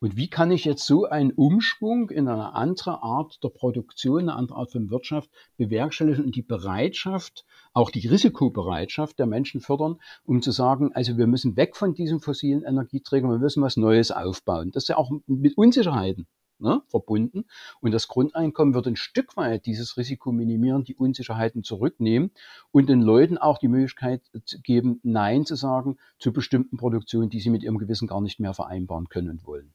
Und 0.00 0.16
wie 0.16 0.28
kann 0.28 0.50
ich 0.50 0.64
jetzt 0.64 0.86
so 0.86 1.04
einen 1.04 1.32
Umschwung 1.32 2.10
in 2.10 2.28
eine 2.28 2.54
andere 2.54 3.02
Art 3.02 3.42
der 3.42 3.48
Produktion, 3.48 4.22
eine 4.22 4.34
andere 4.34 4.58
Art 4.58 4.72
von 4.72 4.90
Wirtschaft 4.90 5.30
bewerkstelligen 5.56 6.24
und 6.24 6.36
die 6.36 6.42
Bereitschaft, 6.42 7.44
auch 7.72 7.90
die 7.90 8.06
Risikobereitschaft 8.06 9.18
der 9.18 9.26
Menschen 9.26 9.60
fördern, 9.60 10.00
um 10.24 10.42
zu 10.42 10.50
sagen, 10.50 10.92
also 10.94 11.16
wir 11.16 11.26
müssen 11.26 11.56
weg 11.56 11.76
von 11.76 11.94
diesen 11.94 12.20
fossilen 12.20 12.62
Energieträgern, 12.64 13.30
wir 13.30 13.38
müssen 13.38 13.62
was 13.62 13.76
Neues 13.76 14.10
aufbauen. 14.10 14.70
Das 14.72 14.84
ist 14.84 14.88
ja 14.88 14.96
auch 14.96 15.10
mit 15.26 15.56
Unsicherheiten 15.56 16.26
ne, 16.62 16.82
verbunden. 16.88 17.44
Und 17.80 17.92
das 17.92 18.08
Grundeinkommen 18.08 18.74
wird 18.74 18.86
ein 18.86 18.96
Stück 18.96 19.36
weit 19.36 19.66
dieses 19.66 19.96
Risiko 19.96 20.32
minimieren, 20.32 20.84
die 20.84 20.94
Unsicherheiten 20.94 21.62
zurücknehmen 21.62 22.30
und 22.70 22.88
den 22.88 23.00
Leuten 23.00 23.38
auch 23.38 23.58
die 23.58 23.68
Möglichkeit 23.68 24.22
geben, 24.62 25.00
Nein 25.02 25.44
zu 25.44 25.56
sagen 25.56 25.98
zu 26.18 26.32
bestimmten 26.32 26.76
Produktionen, 26.76 27.28
die 27.28 27.40
sie 27.40 27.50
mit 27.50 27.62
ihrem 27.62 27.78
Gewissen 27.78 28.08
gar 28.08 28.20
nicht 28.20 28.40
mehr 28.40 28.54
vereinbaren 28.54 29.08
können 29.08 29.30
und 29.30 29.46
wollen. 29.46 29.74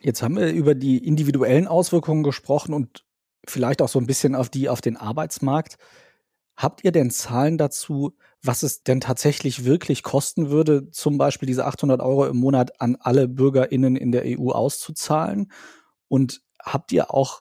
Jetzt 0.00 0.22
haben 0.22 0.36
wir 0.36 0.52
über 0.52 0.74
die 0.74 0.98
individuellen 0.98 1.66
Auswirkungen 1.66 2.22
gesprochen 2.22 2.74
und 2.74 3.04
vielleicht 3.46 3.80
auch 3.80 3.88
so 3.88 3.98
ein 3.98 4.06
bisschen 4.06 4.34
auf 4.34 4.50
die 4.50 4.68
auf 4.68 4.80
den 4.80 4.96
Arbeitsmarkt. 4.96 5.76
Habt 6.56 6.84
ihr 6.84 6.92
denn 6.92 7.10
Zahlen 7.10 7.58
dazu, 7.58 8.14
was 8.44 8.62
es 8.62 8.82
denn 8.82 9.00
tatsächlich 9.00 9.64
wirklich 9.64 10.02
kosten 10.02 10.50
würde, 10.50 10.90
zum 10.90 11.18
Beispiel 11.18 11.46
diese 11.46 11.64
800 11.64 12.00
Euro 12.00 12.26
im 12.26 12.36
Monat 12.36 12.80
an 12.80 12.96
alle 13.00 13.26
BürgerInnen 13.26 13.96
in 13.96 14.12
der 14.12 14.24
EU 14.26 14.50
auszuzahlen? 14.50 15.50
Und 16.08 16.42
habt 16.62 16.92
ihr 16.92 17.12
auch 17.12 17.40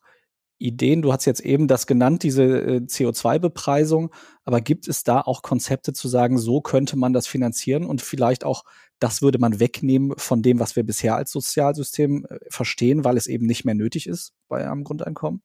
Ideen? 0.58 1.02
Du 1.02 1.12
hast 1.12 1.26
jetzt 1.26 1.42
eben 1.42 1.68
das 1.68 1.88
genannt, 1.88 2.24
diese 2.24 2.44
äh, 2.44 2.78
CO2-Bepreisung. 2.80 4.14
Aber 4.46 4.62
gibt 4.62 4.88
es 4.88 5.04
da 5.04 5.20
auch 5.20 5.42
Konzepte 5.42 5.94
zu 5.94 6.08
sagen, 6.08 6.38
so 6.38 6.62
könnte 6.62 6.96
man 6.98 7.12
das 7.12 7.28
finanzieren 7.28 7.86
und 7.86 8.02
vielleicht 8.02 8.46
auch 8.46 8.64
das 9.00 9.22
würde 9.22 9.40
man 9.40 9.60
wegnehmen 9.60 10.14
von 10.18 10.42
dem, 10.42 10.60
was 10.60 10.78
wir 10.78 10.84
bisher 10.84 11.16
als 11.16 11.32
Sozialsystem 11.32 12.26
äh, 12.30 12.40
verstehen, 12.50 13.04
weil 13.04 13.18
es 13.18 13.28
eben 13.28 13.46
nicht 13.46 13.66
mehr 13.66 13.76
nötig 13.76 14.08
ist 14.08 14.34
bei 14.48 14.70
einem 14.70 14.86
Grundeinkommen? 14.86 15.42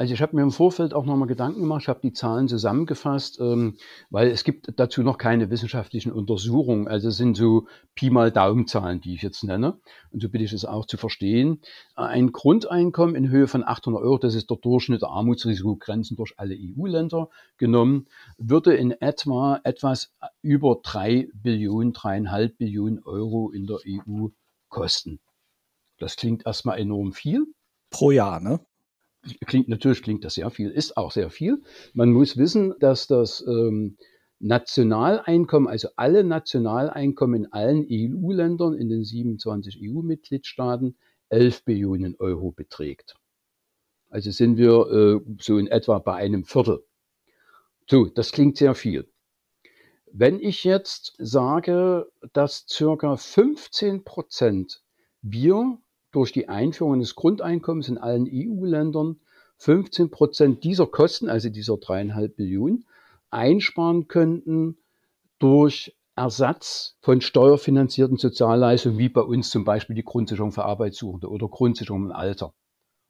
Also 0.00 0.14
ich 0.14 0.22
habe 0.22 0.36
mir 0.36 0.42
im 0.42 0.52
Vorfeld 0.52 0.94
auch 0.94 1.04
nochmal 1.04 1.26
Gedanken 1.26 1.62
gemacht, 1.62 1.82
ich 1.82 1.88
habe 1.88 1.98
die 2.00 2.12
Zahlen 2.12 2.46
zusammengefasst, 2.46 3.40
ähm, 3.40 3.76
weil 4.10 4.28
es 4.28 4.44
gibt 4.44 4.72
dazu 4.76 5.02
noch 5.02 5.18
keine 5.18 5.50
wissenschaftlichen 5.50 6.12
Untersuchungen. 6.12 6.86
Also 6.86 7.08
es 7.08 7.16
sind 7.16 7.36
so 7.36 7.66
Pi 7.96 8.08
mal 8.08 8.30
Daumenzahlen, 8.30 9.00
die 9.00 9.14
ich 9.14 9.22
jetzt 9.22 9.42
nenne. 9.42 9.80
Und 10.12 10.22
so 10.22 10.28
bitte 10.28 10.44
ich 10.44 10.52
es 10.52 10.64
auch 10.64 10.86
zu 10.86 10.98
verstehen. 10.98 11.62
Ein 11.96 12.30
Grundeinkommen 12.30 13.16
in 13.16 13.28
Höhe 13.28 13.48
von 13.48 13.64
800 13.64 14.00
Euro, 14.00 14.18
das 14.18 14.36
ist 14.36 14.48
der 14.50 14.58
Durchschnitt 14.58 15.02
der 15.02 15.08
Armutsrisikogrenzen 15.08 16.16
durch 16.16 16.34
alle 16.36 16.54
EU-Länder 16.54 17.28
genommen, 17.56 18.06
würde 18.38 18.74
in 18.74 18.92
etwa 18.92 19.60
etwas 19.64 20.14
über 20.42 20.78
drei 20.80 21.26
Billionen, 21.34 21.92
dreieinhalb 21.92 22.56
Billionen 22.56 23.02
Euro 23.02 23.50
in 23.50 23.66
der 23.66 23.78
EU 23.84 24.28
kosten. 24.68 25.18
Das 25.98 26.14
klingt 26.14 26.46
erstmal 26.46 26.78
enorm 26.78 27.12
viel. 27.12 27.46
Pro 27.90 28.12
Jahr, 28.12 28.38
ne? 28.38 28.60
Klingt, 29.46 29.68
natürlich 29.68 30.02
klingt 30.02 30.24
das 30.24 30.34
sehr 30.34 30.50
viel, 30.50 30.70
ist 30.70 30.96
auch 30.96 31.12
sehr 31.12 31.30
viel. 31.30 31.62
Man 31.92 32.12
muss 32.12 32.36
wissen, 32.36 32.74
dass 32.80 33.06
das 33.06 33.44
ähm, 33.46 33.96
Nationaleinkommen, 34.40 35.68
also 35.68 35.88
alle 35.96 36.24
Nationaleinkommen 36.24 37.44
in 37.44 37.52
allen 37.52 37.86
EU-Ländern, 37.90 38.74
in 38.74 38.88
den 38.88 39.04
27 39.04 39.80
EU-Mitgliedstaaten, 39.82 40.96
11 41.30 41.64
Billionen 41.64 42.16
Euro 42.18 42.52
beträgt. 42.52 43.16
Also 44.10 44.30
sind 44.30 44.56
wir 44.56 44.90
äh, 44.90 45.20
so 45.40 45.58
in 45.58 45.66
etwa 45.66 45.98
bei 45.98 46.14
einem 46.14 46.44
Viertel. 46.44 46.84
So, 47.90 48.06
das 48.06 48.32
klingt 48.32 48.56
sehr 48.56 48.74
viel. 48.74 49.08
Wenn 50.12 50.40
ich 50.40 50.64
jetzt 50.64 51.14
sage, 51.18 52.10
dass 52.32 52.66
circa 52.68 53.16
15 53.16 54.04
Prozent 54.04 54.82
wir 55.20 55.78
durch 56.18 56.32
die 56.32 56.48
Einführung 56.48 56.98
des 56.98 57.14
Grundeinkommens 57.14 57.88
in 57.88 57.96
allen 57.96 58.28
EU-Ländern 58.28 59.20
15 59.58 60.10
Prozent 60.10 60.64
dieser 60.64 60.88
Kosten, 60.88 61.28
also 61.28 61.48
dieser 61.48 61.76
dreieinhalb 61.76 62.34
Billionen, 62.34 62.88
einsparen 63.30 64.08
könnten 64.08 64.78
durch 65.38 65.96
Ersatz 66.16 66.96
von 67.02 67.20
steuerfinanzierten 67.20 68.16
Sozialleistungen, 68.16 68.98
wie 68.98 69.08
bei 69.08 69.20
uns 69.20 69.50
zum 69.50 69.62
Beispiel 69.62 69.94
die 69.94 70.02
Grundsicherung 70.02 70.50
für 70.50 70.64
Arbeitssuchende 70.64 71.28
oder 71.28 71.46
Grundsicherung 71.46 72.06
im 72.06 72.12
Alter, 72.12 72.52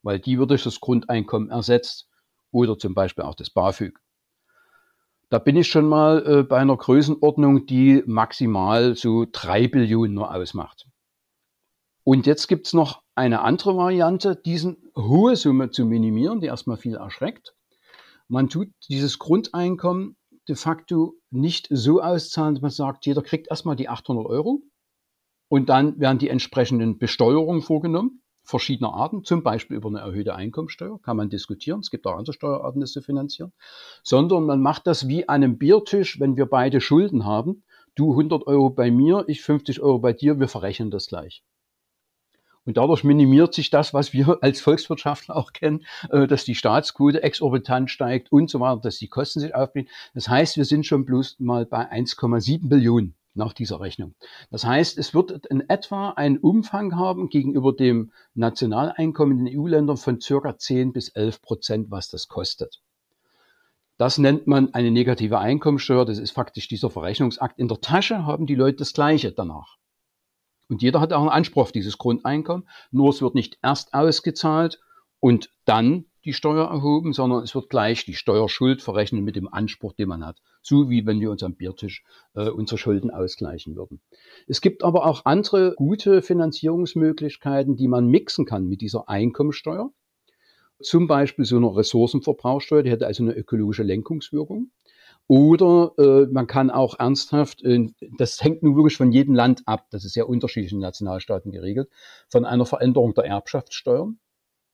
weil 0.02 0.18
die 0.18 0.38
wird 0.38 0.50
durch 0.50 0.64
das 0.64 0.78
Grundeinkommen 0.78 1.48
ersetzt 1.48 2.10
oder 2.50 2.76
zum 2.76 2.92
Beispiel 2.92 3.24
auch 3.24 3.36
das 3.36 3.48
BAföG. 3.48 3.98
Da 5.30 5.38
bin 5.38 5.56
ich 5.56 5.68
schon 5.68 5.88
mal 5.88 6.26
äh, 6.26 6.42
bei 6.42 6.58
einer 6.58 6.76
Größenordnung, 6.76 7.64
die 7.64 8.02
maximal 8.04 8.96
so 8.96 9.24
drei 9.32 9.66
Billionen 9.66 10.12
nur 10.12 10.34
ausmacht. 10.34 10.88
Und 12.10 12.24
jetzt 12.24 12.48
gibt 12.48 12.66
es 12.66 12.72
noch 12.72 13.02
eine 13.16 13.42
andere 13.42 13.76
Variante, 13.76 14.34
diesen 14.34 14.78
hohe 14.96 15.36
Summe 15.36 15.70
zu 15.70 15.84
minimieren, 15.84 16.40
die 16.40 16.46
erstmal 16.46 16.78
viel 16.78 16.94
erschreckt. 16.94 17.54
Man 18.28 18.48
tut 18.48 18.68
dieses 18.88 19.18
Grundeinkommen 19.18 20.16
de 20.48 20.56
facto 20.56 21.16
nicht 21.28 21.68
so 21.70 22.00
auszahlen, 22.00 22.54
dass 22.54 22.62
man 22.62 22.70
sagt, 22.70 23.04
jeder 23.04 23.20
kriegt 23.20 23.48
erstmal 23.50 23.76
die 23.76 23.90
800 23.90 24.24
Euro 24.24 24.62
und 25.48 25.68
dann 25.68 26.00
werden 26.00 26.16
die 26.16 26.30
entsprechenden 26.30 26.96
Besteuerungen 26.96 27.60
vorgenommen, 27.60 28.22
verschiedener 28.42 28.94
Arten, 28.94 29.22
zum 29.22 29.42
Beispiel 29.42 29.76
über 29.76 29.90
eine 29.90 29.98
erhöhte 29.98 30.34
Einkommensteuer, 30.34 31.02
kann 31.02 31.18
man 31.18 31.28
diskutieren, 31.28 31.80
es 31.80 31.90
gibt 31.90 32.06
auch 32.06 32.16
andere 32.16 32.32
Steuerarten, 32.32 32.80
das 32.80 32.92
zu 32.92 33.02
finanzieren, 33.02 33.52
sondern 34.02 34.46
man 34.46 34.62
macht 34.62 34.86
das 34.86 35.08
wie 35.08 35.28
an 35.28 35.44
einem 35.44 35.58
Biertisch, 35.58 36.18
wenn 36.18 36.38
wir 36.38 36.46
beide 36.46 36.80
Schulden 36.80 37.26
haben, 37.26 37.64
du 37.96 38.12
100 38.12 38.46
Euro 38.46 38.70
bei 38.70 38.90
mir, 38.90 39.24
ich 39.26 39.42
50 39.42 39.82
Euro 39.82 39.98
bei 39.98 40.14
dir, 40.14 40.40
wir 40.40 40.48
verrechnen 40.48 40.90
das 40.90 41.08
gleich. 41.08 41.44
Und 42.68 42.76
dadurch 42.76 43.02
minimiert 43.02 43.54
sich 43.54 43.70
das, 43.70 43.94
was 43.94 44.12
wir 44.12 44.37
als 44.42 44.60
Volkswirtschaftler 44.60 45.37
auch 45.37 45.54
kennen, 45.54 45.87
äh, 46.10 46.26
dass 46.26 46.44
die 46.44 46.54
Staatsquote 46.54 47.22
exorbitant 47.22 47.90
steigt 47.90 48.30
und 48.30 48.50
so 48.50 48.60
weiter, 48.60 48.82
dass 48.82 48.98
die 48.98 49.08
Kosten 49.08 49.40
sich 49.40 49.54
aufbringen. 49.54 49.88
Das 50.12 50.28
heißt, 50.28 50.58
wir 50.58 50.66
sind 50.66 50.84
schon 50.84 51.06
bloß 51.06 51.37
mal 51.38 51.64
bei 51.64 51.90
1,7 51.90 52.68
Billionen 52.68 53.14
nach 53.32 53.54
dieser 53.54 53.80
Rechnung. 53.80 54.12
Das 54.50 54.66
heißt, 54.66 54.98
es 54.98 55.14
wird 55.14 55.46
in 55.46 55.66
etwa 55.70 56.10
einen 56.10 56.37
Umfang 56.37 56.94
haben 56.94 57.30
gegenüber 57.30 57.72
dem 57.72 58.12
Nationaleinkommen 58.34 59.38
in 59.38 59.44
den 59.46 59.58
EU-Ländern 59.58 59.96
von 59.96 60.20
circa 60.20 60.58
10 60.58 60.92
bis 60.92 61.08
11 61.08 61.40
Prozent, 61.40 61.90
was 61.90 62.10
das 62.10 62.28
kostet. 62.28 62.82
Das 63.96 64.18
nennt 64.18 64.46
man 64.46 64.75
eine 64.75 64.90
negative 64.90 65.38
Einkommensteuer. 65.38 66.04
Das 66.04 66.18
ist 66.18 66.32
faktisch 66.32 66.68
dieser 66.68 66.90
Verrechnungsakt. 66.90 67.58
In 67.58 67.68
der 67.68 67.80
Tasche 67.80 68.26
haben 68.26 68.44
die 68.44 68.56
Leute 68.56 68.76
das 68.76 68.92
Gleiche 68.92 69.32
danach. 69.32 69.78
Und 70.68 70.82
jeder 70.82 71.00
hat 71.00 71.12
auch 71.12 71.20
einen 71.20 71.30
Anspruch 71.30 71.62
auf 71.62 71.72
dieses 71.72 71.98
Grundeinkommen. 71.98 72.68
Nur 72.90 73.10
es 73.10 73.22
wird 73.22 73.34
nicht 73.34 73.58
erst 73.62 73.94
ausgezahlt 73.94 74.80
und 75.20 75.50
dann 75.64 76.04
die 76.25 76.32
Steuer 76.34 76.68
erhoben, 76.68 77.12
sondern 77.14 77.42
es 77.42 77.54
wird 77.54 77.70
gleich 77.70 78.04
die 78.04 78.14
Steuerschuld 78.14 78.82
verrechnet 78.82 79.22
mit 79.22 79.37
dem 79.37 79.50
Anspruch, 79.50 79.94
den 79.94 80.08
man 80.08 80.26
hat. 80.26 80.40
So 80.60 80.90
wie 80.90 81.06
wenn 81.06 81.20
wir 81.20 81.30
uns 81.30 81.42
am 81.42 81.54
Biertisch 81.54 82.04
äh, 82.34 82.50
unsere 82.50 82.76
Schulden 82.76 83.10
ausgleichen 83.10 83.76
würden. 83.76 84.00
Es 84.46 84.60
gibt 84.60 84.84
aber 84.84 85.06
auch 85.06 85.25
andere 85.25 85.75
gute 85.76 86.20
Finanzierungsmöglichkeiten, 86.20 87.76
die 87.76 87.88
man 87.88 88.08
mixen 88.08 88.44
kann 88.44 88.66
mit 88.66 88.82
dieser 88.82 89.08
Einkommensteuer. 89.08 89.90
Zum 90.80 91.06
Beispiel 91.06 91.44
so 91.44 91.56
eine 91.56 91.75
Ressourcenverbrauchsteuer, 91.75 92.82
die 92.82 92.90
hätte 92.90 93.06
also 93.06 93.22
eine 93.22 93.34
ökologische 93.34 93.82
Lenkungswirkung. 93.82 94.70
Oder 95.28 95.92
äh, 95.99 96.26
man 96.32 96.47
kann 96.47 96.70
auch 96.70 96.99
ernsthaft, 96.99 97.62
äh, 97.62 97.88
das 98.16 98.42
hängt 98.42 98.62
nun 98.62 98.75
wirklich 98.75 98.97
von 98.97 99.12
jedem 99.12 99.35
Land 99.35 99.62
ab, 99.66 99.87
das 99.90 100.06
ist 100.06 100.16
ja 100.16 100.25
unterschiedlich 100.25 100.73
in 100.73 100.78
Nationalstaaten 100.78 101.52
geregelt, 101.52 101.90
von 102.30 102.47
einer 102.47 102.64
Veränderung 102.64 103.12
der 103.12 103.26
Erbschaftssteuern. 103.26 104.18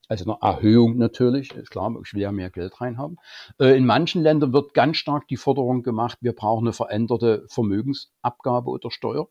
Also 0.06 0.24
eine 0.24 0.38
Erhöhung 0.40 0.96
natürlich, 0.96 1.52
ist 1.54 1.70
klar, 1.70 1.92
ich 2.04 2.14
will 2.14 2.20
ja 2.20 2.30
mehr 2.30 2.50
Geld 2.50 2.80
reinhaben. 2.80 3.16
Äh, 3.58 3.76
in 3.76 3.84
manchen 3.84 4.22
Ländern 4.22 4.52
wird 4.52 4.74
ganz 4.74 4.96
stark 4.96 5.26
die 5.26 5.36
Forderung 5.36 5.82
gemacht, 5.82 6.18
wir 6.20 6.34
brauchen 6.34 6.66
eine 6.66 6.72
veränderte 6.72 7.46
Vermögensabgabe 7.48 8.70
oder 8.70 8.92
Steuer. 8.92 9.28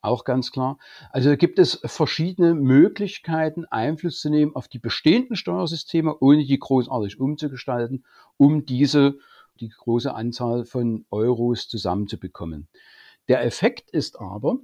Auch 0.00 0.24
ganz 0.24 0.50
klar. 0.50 0.78
Also 1.10 1.36
gibt 1.36 1.58
es 1.58 1.80
verschiedene 1.84 2.54
Möglichkeiten, 2.54 3.66
Einfluss 3.66 4.20
zu 4.20 4.30
nehmen 4.30 4.56
auf 4.56 4.66
die 4.66 4.80
bestehenden 4.80 5.36
Steuersysteme, 5.36 6.16
ohne 6.18 6.44
die 6.44 6.58
großartig 6.58 7.20
umzugestalten, 7.20 8.04
um 8.36 8.64
diese 8.64 9.18
die 9.62 9.70
große 9.70 10.12
Anzahl 10.12 10.64
von 10.64 11.06
Euros 11.10 11.68
zusammenzubekommen. 11.68 12.68
Der 13.28 13.44
Effekt 13.44 13.90
ist 13.90 14.20
aber, 14.20 14.58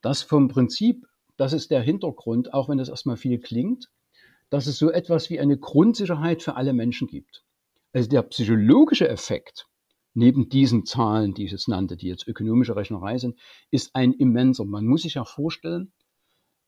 dass 0.00 0.22
vom 0.22 0.48
Prinzip, 0.48 1.06
das 1.36 1.52
ist 1.52 1.70
der 1.70 1.82
Hintergrund, 1.82 2.54
auch 2.54 2.68
wenn 2.68 2.78
das 2.78 2.88
erstmal 2.88 3.18
viel 3.18 3.38
klingt, 3.38 3.90
dass 4.50 4.66
es 4.66 4.78
so 4.78 4.90
etwas 4.90 5.28
wie 5.28 5.38
eine 5.38 5.58
Grundsicherheit 5.58 6.42
für 6.42 6.56
alle 6.56 6.72
Menschen 6.72 7.06
gibt. 7.06 7.44
Also 7.92 8.08
der 8.08 8.22
psychologische 8.22 9.08
Effekt 9.08 9.66
neben 10.14 10.48
diesen 10.48 10.86
Zahlen, 10.86 11.34
die 11.34 11.44
ich 11.44 11.52
jetzt 11.52 11.68
nannte, 11.68 11.96
die 11.96 12.08
jetzt 12.08 12.26
ökonomische 12.26 12.74
Rechnerei 12.74 13.18
sind, 13.18 13.38
ist 13.70 13.94
ein 13.94 14.14
immenser. 14.14 14.64
Man 14.64 14.86
muss 14.86 15.02
sich 15.02 15.14
ja 15.14 15.24
vorstellen, 15.24 15.92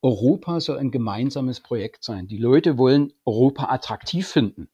Europa 0.03 0.61
soll 0.61 0.79
ein 0.79 0.91
gemeinsames 0.91 1.61
Projekt 1.61 2.05
sein. 2.05 2.27
Die 2.27 2.39
Leute 2.39 2.79
wollen 2.79 3.13
Europa 3.25 3.71
attraktiv 3.71 4.29
finden. 4.29 4.69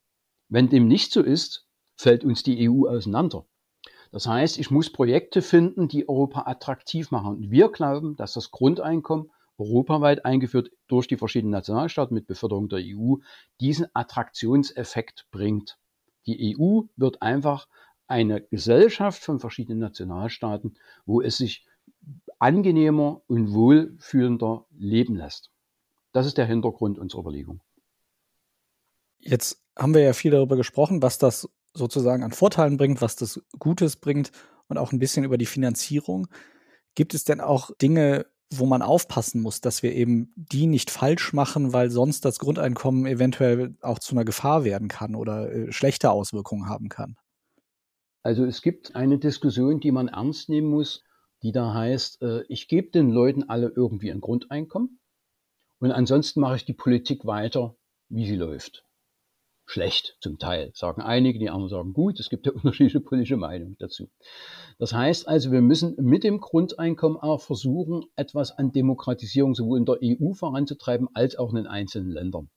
Wenn 0.49 0.69
dem 0.69 0.89
nicht 0.89 1.13
so 1.13 1.23
ist, 1.23 1.66
fällt 1.97 2.25
uns 2.25 2.43
die 2.43 2.69
EU 2.69 2.87
auseinander. 2.87 3.47
Das 4.13 4.27
heißt, 4.27 4.59
ich 4.59 4.71
muss 4.71 4.91
Projekte 4.91 5.43
finden, 5.43 5.89
die 5.89 6.09
Europa 6.09 6.45
attraktiv 6.47 7.11
machen. 7.11 7.37
Und 7.37 7.51
wir 7.51 7.69
glauben, 7.71 8.17
dass 8.17 8.35
das 8.35 8.51
Grundeinkommen 8.51 9.31
europaweit 9.59 10.25
eingeführt 10.25 10.71
durch 10.87 11.09
die 11.09 11.17
verschiedenen 11.17 11.53
Nationalstaaten 11.53 12.15
mit 12.15 12.27
Beförderung 12.27 12.69
der 12.69 12.81
EU 12.83 13.17
diesen 13.61 13.87
Attraktionseffekt 13.95 15.27
bringt. 15.31 15.79
Die 16.27 16.57
EU 16.59 16.83
wird 16.97 17.23
einfach 17.23 17.69
eine 18.07 18.43
Gesellschaft 18.43 19.23
von 19.23 19.41
verschiedenen 19.41 19.81
Nationalstaaten, 19.81 20.77
wo 21.07 21.21
es 21.21 21.39
sich 21.39 21.67
angenehmer 22.39 23.23
und 23.27 23.53
wohlfühlender 23.53 24.67
leben 24.77 25.17
lässt. 25.17 25.51
Das 26.13 26.27
ist 26.27 26.39
der 26.39 26.47
Hintergrund 26.47 26.99
unserer 26.99 27.23
Überlegung. 27.23 27.61
Jetzt 29.19 29.63
haben 29.77 29.95
wir 29.95 30.03
ja 30.03 30.13
viel 30.13 30.31
darüber 30.31 30.57
gesprochen, 30.57 31.03
was 31.03 31.19
das 31.19 31.49
sozusagen 31.77 32.23
an 32.23 32.33
Vorteilen 32.33 32.77
bringt, 32.77 33.01
was 33.01 33.17
das 33.17 33.41
Gutes 33.59 33.97
bringt 33.97 34.33
und 34.69 34.79
auch 34.79 34.93
ein 34.93 34.99
bisschen 34.99 35.25
über 35.25 35.39
die 35.39 35.47
Finanzierung. 35.47 36.29
Gibt 36.95 37.15
es 37.15 37.25
denn 37.25 37.41
auch 37.41 37.71
Dinge, 37.81 38.27
wo 38.53 38.67
man 38.67 38.83
aufpassen 38.83 39.43
muss, 39.43 39.61
dass 39.61 39.83
wir 39.83 39.93
eben 39.93 40.33
die 40.37 40.67
nicht 40.67 40.91
falsch 40.91 41.33
machen, 41.33 41.73
weil 41.73 41.91
sonst 41.91 42.25
das 42.25 42.39
Grundeinkommen 42.39 43.07
eventuell 43.07 43.77
auch 43.83 43.99
zu 43.99 44.15
einer 44.15 44.25
Gefahr 44.25 44.65
werden 44.65 44.89
kann 44.89 45.15
oder 45.15 45.53
äh, 45.53 45.73
schlechte 45.73 46.11
Auswirkungen 46.11 46.69
haben 46.69 46.89
kann? 46.89 47.17
Also 48.23 48.45
es 48.45 48.63
gibt 48.63 48.97
eine 48.97 49.19
Diskussion, 49.19 49.81
die 49.81 49.93
man 49.93 50.09
ernst 50.09 50.49
nehmen 50.49 50.69
muss, 50.69 51.05
die 51.43 51.53
da 51.53 51.75
heißt, 51.75 52.23
äh, 52.23 52.43
ich 52.49 52.69
gebe 52.69 52.91
den 52.91 53.11
Leuten 53.11 53.45
alle 53.45 53.73
irgendwie 53.75 54.11
ein 54.11 54.21
Grundeinkommen 54.21 55.01
und 55.81 55.91
ansonsten 55.91 56.41
mache 56.41 56.57
ich 56.57 56.65
die 56.65 56.73
Politik 56.73 57.25
weiter, 57.25 57.77
wie 58.09 58.27
sie 58.27 58.37
läuft 58.37 58.86
schlecht 59.67 60.17
zum 60.21 60.39
Teil, 60.39 60.71
sagen 60.75 61.03
einige, 61.03 61.39
die 61.39 61.51
anderen 61.51 61.69
sagen 61.69 61.93
gut. 61.93 62.21
Es 62.21 62.31
gibt 62.31 62.47
ja 62.47 62.53
unterschiedliche 62.55 63.01
politische 63.01 63.37
Meinungen 63.37 63.77
dazu. 63.79 64.09
Das 64.79 64.93
heißt 64.93 65.29
also, 65.29 65.53
wir 65.53 65.61
müssen 65.61 65.97
mit 65.99 66.25
dem 66.25 66.41
Grundeinkommen 66.41 67.19
auch 67.19 67.41
versuchen, 67.43 68.05
etwas 68.15 68.53
an 68.53 68.73
Demokratisierung 68.73 69.55
sowohl 69.55 69.79
in 69.79 69.85
der 69.85 69.99
EU 70.03 70.33
voranzutreiben 70.33 71.09
als 71.15 71.37
auch 71.37 71.51
in 71.51 71.57
den 71.57 71.67
einzelnen 71.67 72.11
Ländern. 72.11 72.49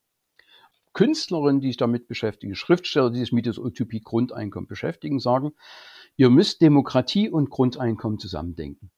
Künstlerinnen, 0.94 1.62
die 1.62 1.68
sich 1.68 1.78
damit 1.78 2.08
beschäftigen, 2.08 2.56
Schriftsteller, 2.56 3.12
die 3.12 3.20
sich 3.20 3.32
mit 3.32 3.46
dieser 3.46 3.62
Utopie 3.62 4.02
Grundeinkommen 4.02 4.68
beschäftigen, 4.68 5.20
sagen, 5.20 5.52
ihr 6.18 6.30
müsst 6.30 6.62
Demokratie 6.62 7.30
und 7.30 7.50
Grundeinkommen 7.50 8.20
zusammendenken. 8.20 8.92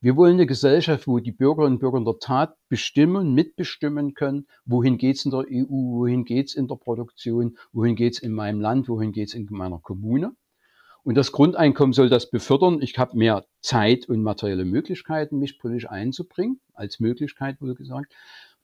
Wir 0.00 0.14
wollen 0.14 0.34
eine 0.34 0.46
Gesellschaft, 0.46 1.06
wo 1.06 1.20
die 1.20 1.32
Bürgerinnen 1.32 1.74
und 1.74 1.78
Bürger 1.80 1.98
in 1.98 2.04
der 2.04 2.18
Tat 2.18 2.54
bestimmen, 2.68 3.32
mitbestimmen 3.32 4.12
können, 4.12 4.46
wohin 4.66 4.98
geht's 4.98 5.24
in 5.24 5.30
der 5.30 5.46
EU, 5.50 5.68
wohin 5.68 6.24
geht's 6.24 6.54
in 6.54 6.68
der 6.68 6.76
Produktion, 6.76 7.56
wohin 7.72 7.96
geht's 7.96 8.18
in 8.18 8.32
meinem 8.32 8.60
Land, 8.60 8.88
wohin 8.88 9.12
geht's 9.12 9.32
in 9.32 9.46
meiner 9.50 9.78
Kommune. 9.78 10.36
Und 11.02 11.14
das 11.14 11.32
Grundeinkommen 11.32 11.92
soll 11.92 12.08
das 12.08 12.30
befördern. 12.30 12.82
Ich 12.82 12.98
habe 12.98 13.16
mehr 13.16 13.46
Zeit 13.60 14.08
und 14.08 14.22
materielle 14.22 14.64
Möglichkeiten, 14.64 15.38
mich 15.38 15.58
politisch 15.58 15.88
einzubringen, 15.88 16.60
als 16.74 17.00
Möglichkeit 17.00 17.60
wohl 17.60 17.74
gesagt. 17.74 18.12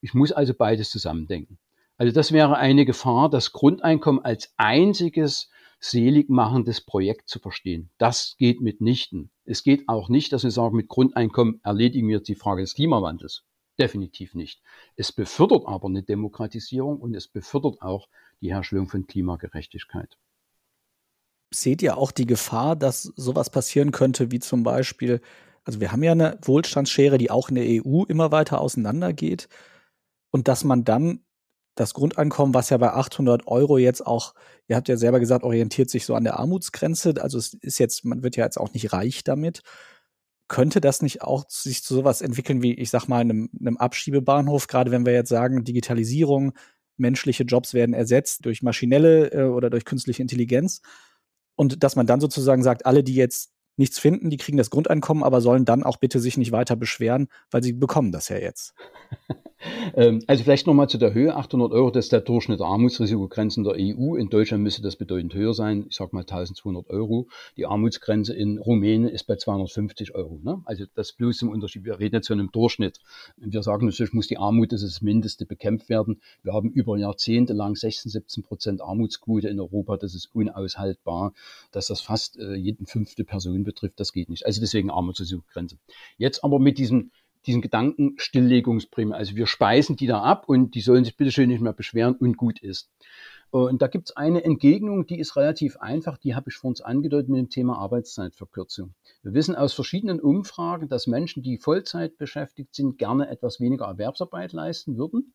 Ich 0.01 0.13
muss 0.13 0.33
also 0.33 0.53
beides 0.53 0.91
zusammendenken. 0.91 1.59
Also 1.97 2.13
das 2.13 2.33
wäre 2.33 2.57
eine 2.57 2.85
Gefahr, 2.85 3.31
das 3.31 3.53
Grundeinkommen 3.53 4.25
als 4.25 4.53
einziges 4.57 5.51
seligmachendes 5.83 6.81
Projekt 6.81 7.29
zu 7.29 7.41
verstehen. 7.41 7.91
Das 7.99 8.37
geht 8.39 8.61
mitnichten. 8.61 9.31
Es 9.45 9.65
geht 9.65 9.89
auch 9.89 10.09
nicht, 10.09 10.33
dass 10.33 10.45
wir 10.45 10.53
sagen, 10.53 10.77
mit 10.77 10.89
Grundeinkommen 10.89 11.61
erledigen 11.65 12.09
wir 12.09 12.21
die 12.21 12.37
Frage 12.37 12.63
des 12.63 12.75
Klimawandels. 12.75 13.45
Definitiv 13.79 14.35
nicht. 14.35 14.63
Es 14.97 15.11
befördert 15.11 15.65
aber 15.67 15.89
eine 15.89 16.03
Demokratisierung 16.03 17.01
und 17.01 17.15
es 17.15 17.27
befördert 17.27 17.83
auch 17.83 18.09
die 18.41 18.53
Herstellung 18.55 18.89
von 18.89 19.07
Klimagerechtigkeit. 19.07 20.19
Seht 21.53 21.83
ihr 21.83 21.97
auch 21.97 22.13
die 22.13 22.27
Gefahr, 22.27 22.77
dass 22.77 23.03
sowas 23.03 23.51
passieren 23.51 23.91
könnte, 23.91 24.31
wie 24.31 24.39
zum 24.39 24.63
Beispiel, 24.63 25.21
also 25.65 25.81
wir 25.81 25.91
haben 25.91 26.03
ja 26.05 26.13
eine 26.13 26.39
Wohlstandsschere, 26.43 27.19
die 27.19 27.31
auch 27.31 27.49
in 27.49 27.57
der 27.57 27.85
EU 27.85 28.05
immer 28.05 28.31
weiter 28.31 28.61
auseinandergeht 28.61 29.49
und 30.31 30.49
dass 30.49 30.65
man 30.65 30.85
dann 30.85 31.25
das 31.75 31.95
Grundeinkommen, 31.95 32.55
was 32.55 32.71
ja 32.71 32.77
bei 32.77 32.93
800 32.93 33.47
Euro 33.47 33.79
jetzt 33.79 34.07
auch, 34.07 34.35
ihr 34.69 34.77
habt 34.77 34.89
ja 34.89 34.97
selber 34.97 35.21
gesagt, 35.21 35.45
orientiert 35.45 35.91
sich 35.91 36.05
so 36.05 36.15
an 36.15 36.25
der 36.25 36.39
Armutsgrenze. 36.39 37.15
Also 37.21 37.39
es 37.39 37.55
ist 37.55 37.79
jetzt, 37.79 38.05
man 38.05 38.23
wird 38.23 38.37
ja 38.37 38.45
jetzt 38.45 38.59
auch 38.59 38.73
nicht 38.73 38.93
reich 38.93 39.25
damit. 39.25 39.63
Könnte 40.49 40.81
das 40.81 41.01
nicht 41.01 41.23
auch 41.23 41.45
sich 41.49 41.83
zu 41.83 41.95
sowas 41.95 42.21
entwickeln 42.21 42.63
wie, 42.63 42.75
ich 42.75 42.91
sag 42.91 43.09
mal, 43.09 43.21
einem, 43.21 43.49
einem 43.59 43.79
Abschiebebahnhof, 43.79 44.67
gerade 44.67 44.91
wenn 44.91 45.07
wir 45.07 45.15
jetzt 45.15 45.31
sagen, 45.31 45.65
Digitalisierung, 45.65 46.53
menschliche 46.99 47.45
Jobs 47.45 47.73
werden 47.73 47.95
ersetzt 47.95 48.45
durch 48.45 48.63
maschinelle 48.63 49.33
äh, 49.33 49.45
oder 49.45 49.71
durch 49.71 49.87
künstliche 49.87 50.21
Intelligenz. 50.21 50.83
Und 51.55 51.83
dass 51.83 51.97
man 51.97 52.07
dann 52.07 52.21
sozusagen 52.21 52.63
sagt, 52.63 52.85
alle, 52.85 53.03
die 53.03 53.15
jetzt 53.15 53.53
nichts 53.77 53.99
finden, 53.99 54.29
die 54.29 54.37
kriegen 54.37 54.59
das 54.59 54.71
Grundeinkommen, 54.71 55.23
aber 55.25 55.41
sollen 55.41 55.65
dann 55.65 55.83
auch 55.83 55.97
bitte 55.97 56.21
sich 56.21 56.37
nicht 56.37 56.53
weiter 56.53 56.77
beschweren, 56.77 57.29
weil 57.51 57.63
sie 57.63 57.73
bekommen 57.73 58.13
das 58.13 58.29
ja 58.29 58.37
jetzt. 58.37 58.75
Ähm, 59.95 60.23
also 60.27 60.45
vielleicht 60.45 60.67
nochmal 60.67 60.89
zu 60.89 60.99
der 60.99 61.15
Höhe. 61.15 61.35
800 61.35 61.73
Euro, 61.73 61.91
das 61.91 62.07
ist 62.07 62.13
der 62.13 62.21
Durchschnitt 62.21 62.61
der 62.61 62.67
Armutsrisikogrenzen 62.67 63.65
der 63.65 63.75
EU. 63.75 64.17
In 64.17 64.29
Deutschland 64.29 64.63
müsste 64.63 64.83
das 64.83 64.97
bedeutend 64.97 65.35
höher 65.35 65.55
sein. 65.55 65.87
Ich 65.89 65.97
sage 65.97 66.11
mal 66.13 66.21
1200 66.21 66.89
Euro. 66.91 67.29
Die 67.57 67.67
Armutsgrenze 67.67 68.35
in 68.35 68.59
Rumänien 68.59 69.09
ist 69.09 69.25
bei 69.25 69.37
250 69.37 70.15
Euro. 70.15 70.41
Ne? 70.43 70.63
Also 70.65 70.85
das 70.95 71.13
bloß 71.13 71.39
zum 71.39 71.51
Unterschied. 71.51 71.85
Wir 71.85 71.99
reden 71.99 72.17
jetzt 72.17 72.29
von 72.29 72.39
einem 72.39 72.51
Durchschnitt. 72.51 72.99
Wir 73.37 73.63
sagen 73.63 73.87
natürlich, 73.87 74.13
muss 74.13 74.29
die 74.29 74.39
Armut, 74.39 74.73
das 74.73 74.83
ist 74.83 74.97
das 74.97 75.03
Mindeste, 75.03 75.47
bekämpft 75.47 75.89
werden. 75.89 76.21
Wir 76.43 76.53
haben 76.53 76.71
über 76.71 76.97
Jahrzehnte 76.97 77.53
lang 77.53 77.77
16, 77.77 78.11
17 78.11 78.43
Prozent 78.43 78.81
Armutsquote 78.81 79.49
in 79.49 79.61
Europa. 79.61 79.97
Das 79.97 80.15
ist 80.15 80.31
unaushaltbar. 80.35 81.33
Dass 81.71 81.87
das 81.87 82.01
fast 82.01 82.39
äh, 82.39 82.55
jeden 82.55 82.87
fünfte 82.87 83.25
Person 83.25 83.65
betrifft, 83.65 84.01
das 84.01 84.13
geht 84.13 84.29
nicht. 84.29 84.47
Also 84.47 84.61
deswegen 84.61 84.91
Armutsrisikogrenze. 84.91 85.77
Jetzt 86.19 86.45
aber 86.45 86.59
mit 86.59 86.79
diesem 86.79 87.11
diesen 87.47 87.63
Gedanken 87.63 88.15
Stilllegungsprämie. 88.19 89.15
Also 89.15 89.37
wir 89.37 89.47
speisen 89.47 89.97
die 89.97 90.07
da 90.07 90.23
ab 90.23 90.49
und 90.49 90.75
die 90.75 90.81
sollen 90.81 91.05
sich 91.05 91.17
bitteschön 91.17 91.49
nicht 91.49 91.61
mehr 91.61 91.73
beschweren 91.73 92.15
und 92.17 92.37
gut 92.37 92.61
ist. 92.61 92.91
Und 93.51 93.83
da 93.83 93.87
gibt 93.87 94.09
es 94.09 94.17
eine 94.17 94.43
Entgegnung, 94.45 95.07
die 95.07 95.19
ist 95.19 95.37
relativ 95.37 95.77
einfach, 95.77 96.17
die 96.17 96.35
habe 96.35 96.49
ich 96.49 96.57
vor 96.57 96.69
uns 96.69 96.81
angedeutet 96.81 97.29
mit 97.29 97.39
dem 97.39 97.51
Thema 97.51 97.77
Arbeitszeitverkürzung. 97.79 98.95
Wir 99.23 99.35
wissen 99.35 99.55
aus 99.55 99.75
verschiedenen 99.75 100.21
Umfragen, 100.21 100.89
dass 100.89 101.07
Menschen, 101.07 101.43
die 101.43 101.59
Vollzeit 101.59 102.17
beschäftigt 102.17 102.75
sind, 102.75 102.97
gerne 102.97 103.29
etwas 103.29 103.61
weniger 103.61 103.85
Erwerbsarbeit 103.85 104.53
leisten 104.53 104.97
würden 104.97 105.35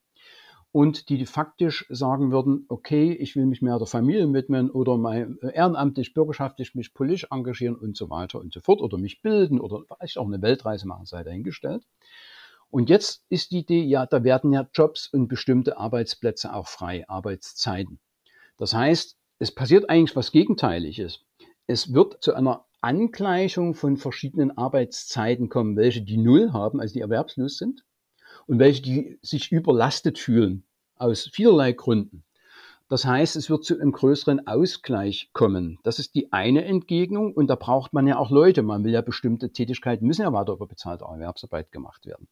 und 0.71 1.09
die 1.09 1.25
faktisch 1.25 1.85
sagen 1.89 2.31
würden, 2.31 2.65
okay, 2.67 3.11
ich 3.13 3.35
will 3.35 3.45
mich 3.45 3.61
mehr 3.61 3.77
der 3.77 3.87
Familie 3.87 4.31
widmen 4.33 4.69
oder 4.69 4.97
mal 4.97 5.37
ehrenamtlich, 5.41 6.13
bürgerschaftlich 6.13 6.75
mich 6.75 6.93
politisch 6.93 7.27
engagieren 7.31 7.75
und 7.75 7.95
so 7.97 8.09
weiter 8.09 8.39
und 8.39 8.53
so 8.53 8.59
fort 8.59 8.81
oder 8.81 8.97
mich 8.97 9.21
bilden 9.21 9.59
oder 9.59 9.83
vielleicht 9.85 10.17
auch 10.17 10.27
eine 10.27 10.41
Weltreise 10.41 10.87
machen, 10.87 11.05
sei 11.05 11.23
dahingestellt. 11.23 11.83
Und 12.69 12.89
jetzt 12.89 13.23
ist 13.29 13.51
die 13.51 13.59
Idee, 13.59 13.83
ja, 13.83 14.05
da 14.05 14.23
werden 14.23 14.51
ja 14.51 14.67
Jobs 14.73 15.07
und 15.07 15.29
bestimmte 15.29 15.77
Arbeitsplätze 15.77 16.53
auch 16.53 16.67
frei, 16.67 17.07
Arbeitszeiten. 17.07 17.99
Das 18.57 18.73
heißt, 18.73 19.17
es 19.39 19.53
passiert 19.53 19.89
eigentlich 19.89 20.15
was 20.15 20.31
Gegenteiliges. 20.31 21.21
Es 21.67 21.93
wird 21.93 22.21
zu 22.21 22.33
einer 22.33 22.65
Angleichung 22.81 23.73
von 23.73 23.97
verschiedenen 23.97 24.57
Arbeitszeiten 24.57 25.49
kommen, 25.49 25.77
welche 25.77 26.01
die 26.01 26.17
Null 26.17 26.51
haben, 26.53 26.79
also 26.79 26.93
die 26.93 27.01
erwerbslos 27.01 27.57
sind, 27.57 27.83
und 28.47 28.59
welche, 28.59 28.81
die 28.81 29.19
sich 29.21 29.51
überlastet 29.51 30.17
fühlen, 30.17 30.63
aus 30.95 31.29
vielerlei 31.31 31.73
Gründen. 31.73 32.23
Das 32.89 33.03
heißt, 33.03 33.35
es 33.35 33.49
wird 33.49 33.65
zu 33.65 33.77
einem 33.77 33.91
größeren 33.91 34.47
Ausgleich 34.47 35.29
kommen. 35.33 35.77
Das 35.83 35.99
ist 35.99 36.15
die 36.15 36.31
eine 36.31 36.63
Entgegnung 36.63 37.33
und 37.33 37.47
da 37.47 37.55
braucht 37.55 37.91
man 37.91 38.07
ja 38.07 38.17
auch 38.17 38.31
Leute. 38.31 38.63
Man 38.63 38.85
will 38.85 38.93
ja 38.93 39.01
bestimmte 39.01 39.51
Tätigkeiten 39.51 40.07
müssen 40.07 40.21
ja 40.21 40.31
weiter 40.31 40.53
über 40.53 40.67
bezahlte 40.67 41.03
Erwerbsarbeit 41.03 41.73
gemacht 41.73 42.05
werden. 42.05 42.29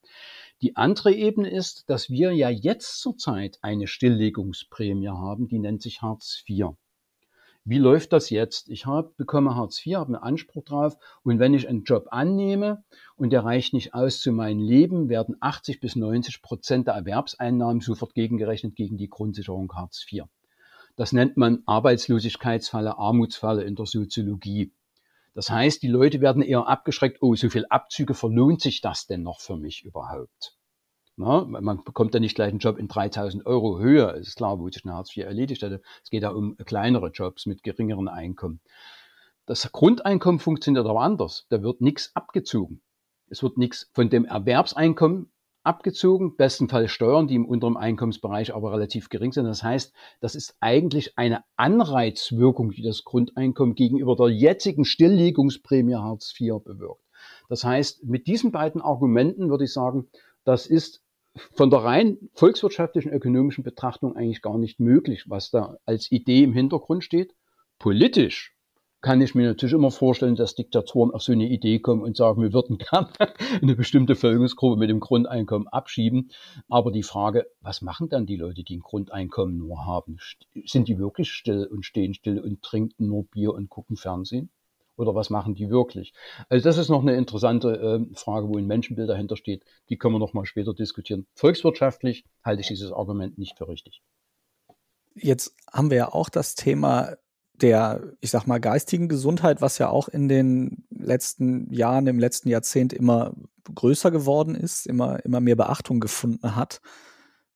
Die 0.62 0.78
andere 0.78 1.12
Ebene 1.12 1.50
ist, 1.50 1.90
dass 1.90 2.10
wir 2.10 2.32
ja 2.32 2.50
jetzt 2.50 3.02
zurzeit 3.02 3.60
eine 3.62 3.88
Stilllegungsprämie 3.88 5.10
haben, 5.10 5.50
die 5.50 5.60
nennt 5.60 5.82
sich 5.82 6.02
Hartz 6.02 6.42
IV. 6.48 6.78
Wie 7.68 7.80
läuft 7.80 8.14
das 8.14 8.30
jetzt? 8.30 8.70
Ich 8.70 8.86
habe, 8.86 9.12
bekomme 9.18 9.56
Hartz 9.56 9.84
IV, 9.84 9.96
habe 9.96 10.14
einen 10.14 10.24
Anspruch 10.24 10.64
drauf 10.66 10.98
und 11.24 11.40
wenn 11.40 11.56
ich 11.56 11.68
einen 11.68 11.84
Job 11.84 12.06
annehme 12.12 12.84
und 13.16 13.32
der 13.32 13.44
reicht 13.44 13.74
nicht 13.74 13.96
aus 13.96 14.20
zu 14.20 14.32
meinem 14.32 14.60
Leben, 14.60 15.10
werden 15.10 15.36
80 15.40 15.80
bis 15.80 15.96
90 15.96 16.44
Prozent 16.44 16.86
der 16.86 16.94
Erwerbseinnahmen 16.94 17.82
sofort 17.82 18.14
gegengerechnet 18.14 18.76
gegen 18.76 18.98
die 18.98 19.10
Grundsicherung 19.10 19.74
Hartz 19.74 20.06
IV. 20.08 20.26
Das 20.96 21.12
nennt 21.12 21.38
man 21.38 21.64
Arbeitslosigkeitsfalle, 21.66 23.00
Armutsfalle 23.00 23.64
in 23.64 23.76
der 23.76 23.88
Soziologie. 23.88 24.72
Das 25.34 25.50
heißt, 25.50 25.82
die 25.82 25.88
Leute 25.88 26.22
werden 26.22 26.44
eher 26.44 26.68
abgeschreckt, 26.68 27.18
oh, 27.22 27.34
so 27.34 27.50
viel 27.50 27.66
Abzüge, 27.72 28.14
verlohnt 28.14 28.62
sich 28.62 28.82
das 28.82 29.08
denn 29.08 29.24
noch 29.24 29.42
für 29.42 29.58
mich 29.58 29.84
überhaupt? 29.84 30.55
Na, 31.18 31.46
man 31.46 31.84
bekommt 31.86 32.14
ja 32.14 32.20
nicht 32.20 32.36
gleich 32.36 32.50
einen 32.50 32.60
Job 32.60 32.78
in 32.78 32.90
3000 32.90 33.46
Euro 33.46 33.80
Höhe, 33.80 34.12
ist 34.12 34.36
klar, 34.36 34.60
wo 34.60 34.68
sich 34.70 34.84
eine 34.84 34.96
Hartz 34.96 35.16
IV 35.16 35.26
erledigt 35.26 35.62
hätte. 35.62 35.82
Es 36.04 36.10
geht 36.10 36.24
ja 36.24 36.30
um 36.30 36.58
kleinere 36.58 37.10
Jobs 37.10 37.46
mit 37.46 37.64
geringeren 37.64 38.10
Einkommen. 38.10 38.60
Das 39.46 39.72
Grundeinkommen 39.72 40.40
funktioniert 40.40 40.86
aber 40.86 41.02
anders. 41.02 41.46
Da 41.50 41.62
wird 41.62 41.80
nichts 41.80 42.14
abgezogen. 42.16 42.82
Es 43.30 43.44
wird 43.44 43.58
nichts 43.58 43.90
von 43.94 44.10
dem 44.10 44.26
Erwerbseinkommen 44.26 45.32
abgezogen, 45.64 46.36
bestenfalls 46.36 46.92
Steuern, 46.92 47.28
die 47.28 47.36
im 47.36 47.46
unteren 47.46 47.78
Einkommensbereich 47.78 48.54
aber 48.54 48.74
relativ 48.74 49.10
gering 49.10 49.32
sind. 49.32 49.46
Das 49.46 49.64
heißt, 49.64 49.94
das 50.20 50.36
ist 50.36 50.58
eigentlich 50.60 51.18
eine 51.18 51.44
Anreizwirkung, 51.56 52.72
die 52.72 52.84
das 52.84 53.04
Grundeinkommen 53.04 53.76
gegenüber 53.76 54.16
der 54.16 54.30
jetzigen 54.30 54.84
Stilllegungsprämie 54.84 55.96
Hartz 55.96 56.34
IV 56.40 56.60
bewirkt. 56.64 57.02
Das 57.48 57.64
heißt, 57.64 58.04
mit 58.04 58.28
diesen 58.28 58.52
beiden 58.52 58.82
Argumenten 58.82 59.50
würde 59.50 59.64
ich 59.64 59.74
sagen, 59.74 60.10
das 60.44 60.68
ist 60.68 61.05
von 61.54 61.70
der 61.70 61.80
rein 61.80 62.18
volkswirtschaftlichen, 62.34 63.12
ökonomischen 63.12 63.64
Betrachtung 63.64 64.16
eigentlich 64.16 64.42
gar 64.42 64.58
nicht 64.58 64.80
möglich, 64.80 65.26
was 65.30 65.52
da 65.52 65.78
als 65.86 66.12
Idee 66.12 66.44
im 66.44 66.54
Hintergrund 66.54 67.04
steht. 67.04 67.36
Politisch 67.80 68.56
kann 69.06 69.22
ich 69.22 69.36
mir 69.36 69.46
natürlich 69.46 69.74
immer 69.74 69.92
vorstellen, 69.92 70.36
dass 70.36 70.56
Diktatoren 70.56 71.12
auf 71.12 71.22
so 71.22 71.32
eine 71.32 71.48
Idee 71.48 71.78
kommen 71.78 72.02
und 72.02 72.18
sagen, 72.18 72.42
wir 72.42 72.54
würden 72.54 72.78
gerne 72.90 73.10
eine 73.62 73.76
bestimmte 73.76 74.16
Völkerungsgruppe 74.16 74.80
mit 74.80 74.90
dem 74.90 75.00
Grundeinkommen 75.00 75.68
abschieben. 75.68 76.32
Aber 76.70 76.92
die 76.92 77.04
Frage, 77.04 77.46
was 77.62 77.84
machen 77.84 78.10
dann 78.10 78.26
die 78.26 78.38
Leute, 78.38 78.64
die 78.64 78.78
ein 78.78 78.82
Grundeinkommen 78.82 79.58
nur 79.58 79.86
haben? 79.86 80.18
Sind 80.66 80.88
die 80.88 80.98
wirklich 80.98 81.32
still 81.32 81.68
und 81.68 81.86
stehen 81.86 82.16
still 82.16 82.40
und 82.40 82.64
trinken 82.64 83.08
nur 83.08 83.26
Bier 83.26 83.54
und 83.54 83.70
gucken 83.70 83.96
Fernsehen? 83.96 84.50
Oder 84.98 85.14
was 85.14 85.30
machen 85.30 85.56
die 85.56 85.70
wirklich? 85.70 86.14
Also 86.50 86.64
das 86.64 86.78
ist 86.78 86.90
noch 86.90 87.02
eine 87.02 87.16
interessante 87.16 87.76
äh, 88.12 88.16
Frage, 88.16 88.48
wo 88.48 88.58
ein 88.58 88.68
Menschenbild 88.68 89.10
dahinter 89.10 89.36
steht. 89.36 89.64
Die 89.90 89.98
können 89.98 90.16
wir 90.16 90.20
noch 90.20 90.34
mal 90.34 90.46
später 90.46 90.74
diskutieren. 90.74 91.28
Volkswirtschaftlich 91.34 92.26
halte 92.44 92.62
ich 92.62 92.68
dieses 92.68 92.92
Argument 92.92 93.38
nicht 93.38 93.58
für 93.58 93.68
richtig. 93.68 94.02
Jetzt 95.16 95.56
haben 95.72 95.90
wir 95.90 95.98
ja 95.98 96.14
auch 96.14 96.30
das 96.30 96.56
Thema 96.56 97.16
der, 97.62 98.14
ich 98.20 98.32
sag 98.32 98.48
mal, 98.48 98.60
geistigen 98.60 99.08
Gesundheit, 99.08 99.62
was 99.62 99.78
ja 99.78 99.90
auch 99.90 100.08
in 100.08 100.28
den 100.28 100.86
letzten 100.90 101.72
Jahren, 101.74 102.08
im 102.08 102.20
letzten 102.20 102.50
Jahrzehnt 102.50 102.94
immer 102.94 103.34
größer 103.74 104.12
geworden 104.12 104.56
ist, 104.56 104.86
immer, 104.86 105.24
immer 105.26 105.40
mehr 105.40 105.56
Beachtung 105.56 106.00
gefunden 106.00 106.56
hat. 106.56 106.82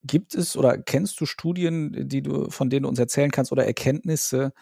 Gibt 0.04 0.36
es 0.36 0.56
oder 0.56 0.78
kennst 0.78 1.20
du 1.20 1.26
Studien, 1.26 2.08
die 2.08 2.22
du, 2.22 2.50
von 2.50 2.70
denen 2.70 2.84
du 2.84 2.90
uns 2.90 3.00
erzählen 3.00 3.32
kannst 3.32 3.52
oder 3.52 3.66
Erkenntnisse, 3.66 4.54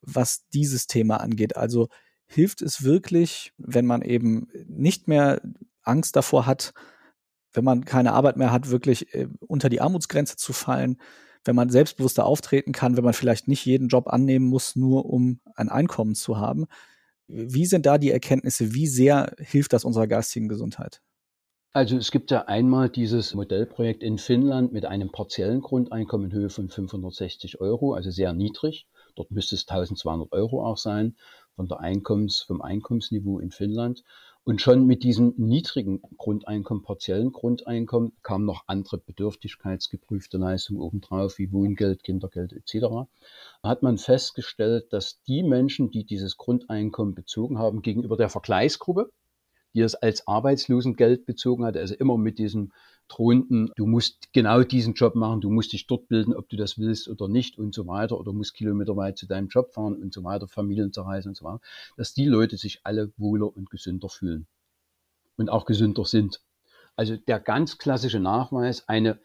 was 0.00 0.48
dieses 0.48 0.86
Thema 0.86 1.18
angeht. 1.18 1.56
Also 1.56 1.88
hilft 2.26 2.62
es 2.62 2.82
wirklich, 2.82 3.52
wenn 3.58 3.86
man 3.86 4.02
eben 4.02 4.48
nicht 4.66 5.08
mehr 5.08 5.42
Angst 5.82 6.16
davor 6.16 6.46
hat, 6.46 6.72
wenn 7.52 7.64
man 7.64 7.84
keine 7.84 8.12
Arbeit 8.12 8.36
mehr 8.36 8.52
hat, 8.52 8.70
wirklich 8.70 9.14
äh, 9.14 9.28
unter 9.40 9.68
die 9.68 9.80
Armutsgrenze 9.80 10.36
zu 10.36 10.52
fallen? 10.52 10.98
wenn 11.44 11.56
man 11.56 11.70
selbstbewusster 11.70 12.24
auftreten 12.24 12.72
kann, 12.72 12.96
wenn 12.96 13.04
man 13.04 13.14
vielleicht 13.14 13.48
nicht 13.48 13.64
jeden 13.64 13.88
Job 13.88 14.08
annehmen 14.08 14.46
muss, 14.46 14.76
nur 14.76 15.06
um 15.06 15.40
ein 15.54 15.68
Einkommen 15.68 16.14
zu 16.14 16.38
haben. 16.38 16.66
Wie 17.26 17.66
sind 17.66 17.86
da 17.86 17.98
die 17.98 18.10
Erkenntnisse? 18.10 18.74
Wie 18.74 18.86
sehr 18.86 19.34
hilft 19.38 19.72
das 19.72 19.84
unserer 19.84 20.06
geistigen 20.06 20.48
Gesundheit? 20.48 21.00
Also 21.72 21.96
es 21.96 22.10
gibt 22.10 22.30
ja 22.30 22.42
einmal 22.46 22.90
dieses 22.90 23.34
Modellprojekt 23.34 24.02
in 24.02 24.18
Finnland 24.18 24.72
mit 24.72 24.84
einem 24.84 25.10
partiellen 25.10 25.62
Grundeinkommen 25.62 26.30
in 26.30 26.36
Höhe 26.36 26.50
von 26.50 26.68
560 26.68 27.60
Euro, 27.60 27.94
also 27.94 28.10
sehr 28.10 28.34
niedrig. 28.34 28.86
Dort 29.14 29.30
müsste 29.30 29.54
es 29.54 29.68
1200 29.68 30.32
Euro 30.32 30.64
auch 30.64 30.78
sein 30.78 31.16
von 31.54 31.68
der 31.68 31.80
Einkommens, 31.80 32.40
vom 32.40 32.62
Einkommensniveau 32.62 33.38
in 33.38 33.50
Finnland. 33.50 34.04
Und 34.44 34.60
schon 34.60 34.86
mit 34.86 35.04
diesem 35.04 35.34
niedrigen 35.36 36.02
Grundeinkommen, 36.18 36.82
partiellen 36.82 37.30
Grundeinkommen, 37.30 38.12
kamen 38.22 38.44
noch 38.44 38.64
andere 38.66 38.98
bedürftigkeitsgeprüfte 38.98 40.36
Leistungen 40.36 40.80
obendrauf, 40.80 41.38
wie 41.38 41.52
Wohngeld, 41.52 42.02
Kindergeld 42.02 42.52
etc. 42.52 43.08
Hat 43.62 43.82
man 43.82 43.98
festgestellt, 43.98 44.92
dass 44.92 45.22
die 45.22 45.44
Menschen, 45.44 45.92
die 45.92 46.04
dieses 46.04 46.36
Grundeinkommen 46.36 47.14
bezogen 47.14 47.58
haben, 47.58 47.82
gegenüber 47.82 48.16
der 48.16 48.30
Vergleichsgruppe, 48.30 49.12
die 49.74 49.80
es 49.80 49.94
als 49.94 50.26
Arbeitslosengeld 50.26 51.24
bezogen 51.24 51.64
hat, 51.64 51.76
also 51.76 51.94
immer 51.94 52.18
mit 52.18 52.40
diesem 52.40 52.72
drohenden, 53.12 53.70
du 53.76 53.86
musst 53.86 54.32
genau 54.32 54.62
diesen 54.62 54.94
Job 54.94 55.14
machen, 55.14 55.40
du 55.40 55.50
musst 55.50 55.72
dich 55.72 55.86
dort 55.86 56.08
bilden, 56.08 56.34
ob 56.34 56.48
du 56.48 56.56
das 56.56 56.78
willst 56.78 57.08
oder 57.08 57.28
nicht 57.28 57.58
und 57.58 57.74
so 57.74 57.86
weiter, 57.86 58.18
oder 58.18 58.32
musst 58.32 58.54
kilometerweit 58.54 59.18
zu 59.18 59.26
deinem 59.26 59.48
Job 59.48 59.72
fahren 59.72 59.94
und 59.96 60.12
so 60.12 60.24
weiter, 60.24 60.48
Familien 60.48 60.92
zu 60.92 61.02
reisen 61.02 61.28
und 61.28 61.36
so 61.36 61.44
weiter, 61.44 61.60
dass 61.96 62.14
die 62.14 62.26
Leute 62.26 62.56
sich 62.56 62.80
alle 62.84 63.12
wohler 63.16 63.54
und 63.54 63.70
gesünder 63.70 64.08
fühlen 64.08 64.46
und 65.36 65.50
auch 65.50 65.64
gesünder 65.66 66.04
sind. 66.04 66.40
Also 66.96 67.16
der 67.16 67.40
ganz 67.40 67.78
klassische 67.78 68.20
Nachweis, 68.20 68.88
eine 68.88 69.18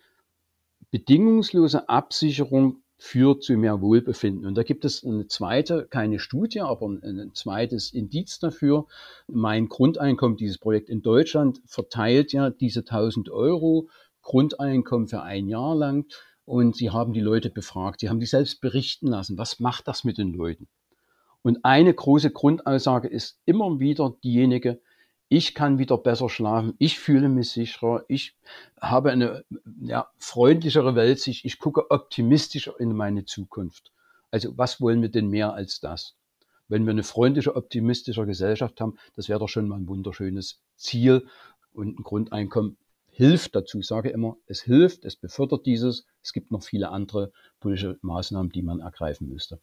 bedingungslose 0.91 1.89
Absicherung 1.89 2.81
führt 2.97 3.43
zu 3.43 3.57
mehr 3.57 3.81
Wohlbefinden. 3.81 4.45
Und 4.45 4.55
da 4.55 4.63
gibt 4.63 4.83
es 4.83 5.05
eine 5.05 5.27
zweite, 5.27 5.87
keine 5.89 6.19
Studie, 6.19 6.61
aber 6.61 6.87
ein, 6.87 7.31
zweites 7.33 7.93
Indiz 7.93 8.39
dafür. 8.39 8.87
Mein 9.27 9.69
Grundeinkommen, 9.69 10.37
dieses 10.37 10.57
Projekt 10.57 10.89
in 10.89 11.01
Deutschland, 11.03 11.61
verteilt 11.65 12.33
ja 12.33 12.49
diese 12.49 12.79
1000 12.79 13.29
Euro 13.29 13.89
Grundeinkommen 14.23 15.07
für 15.07 15.21
ein 15.21 15.47
Jahr 15.47 15.75
lang. 15.75 16.11
Und 16.45 16.75
sie 16.75 16.89
haben 16.89 17.13
die 17.13 17.21
Leute 17.21 17.49
befragt, 17.49 17.99
sie 17.99 18.09
haben 18.09 18.19
die 18.19 18.25
selbst 18.25 18.61
berichten 18.61 19.07
lassen. 19.07 19.37
Was 19.37 19.59
macht 19.59 19.87
das 19.87 20.03
mit 20.03 20.17
den 20.17 20.33
Leuten? 20.33 20.67
Und 21.43 21.63
eine 21.63 21.93
große 21.93 22.31
Grundaussage 22.31 23.07
ist 23.07 23.39
immer 23.45 23.79
wieder 23.79 24.15
diejenige, 24.23 24.81
ich 25.29 25.53
kann 25.53 25.77
wieder 25.77 25.97
besser 25.97 26.29
schlafen, 26.29 26.73
ich 26.77 26.99
fühle 26.99 27.29
mich 27.29 27.51
sicherer, 27.51 28.05
ich 28.07 28.35
habe 28.79 29.11
eine 29.11 29.43
ja, 29.81 30.09
freundlichere 30.17 30.95
Weltsicht, 30.95 31.45
ich 31.45 31.59
gucke 31.59 31.91
optimistischer 31.91 32.79
in 32.79 32.95
meine 32.95 33.25
Zukunft. 33.25 33.91
Also 34.31 34.57
was 34.57 34.79
wollen 34.81 35.01
wir 35.01 35.09
denn 35.09 35.29
mehr 35.29 35.53
als 35.53 35.79
das? 35.79 36.15
Wenn 36.69 36.85
wir 36.85 36.91
eine 36.91 37.03
freundliche, 37.03 37.55
optimistische 37.55 38.25
Gesellschaft 38.25 38.79
haben, 38.81 38.97
das 39.15 39.29
wäre 39.29 39.39
doch 39.39 39.49
schon 39.49 39.67
mal 39.67 39.77
ein 39.77 39.87
wunderschönes 39.87 40.59
Ziel 40.75 41.27
und 41.73 41.99
ein 41.99 42.03
Grundeinkommen 42.03 42.77
hilft 43.09 43.55
dazu. 43.55 43.79
Ich 43.79 43.87
sage 43.87 44.09
immer, 44.09 44.37
es 44.45 44.61
hilft, 44.61 45.05
es 45.05 45.15
befördert 45.15 45.65
dieses. 45.65 46.05
Es 46.21 46.33
gibt 46.33 46.51
noch 46.51 46.63
viele 46.63 46.89
andere 46.89 47.31
politische 47.59 47.97
Maßnahmen, 48.01 48.51
die 48.51 48.61
man 48.61 48.79
ergreifen 48.79 49.27
müsste. 49.29 49.59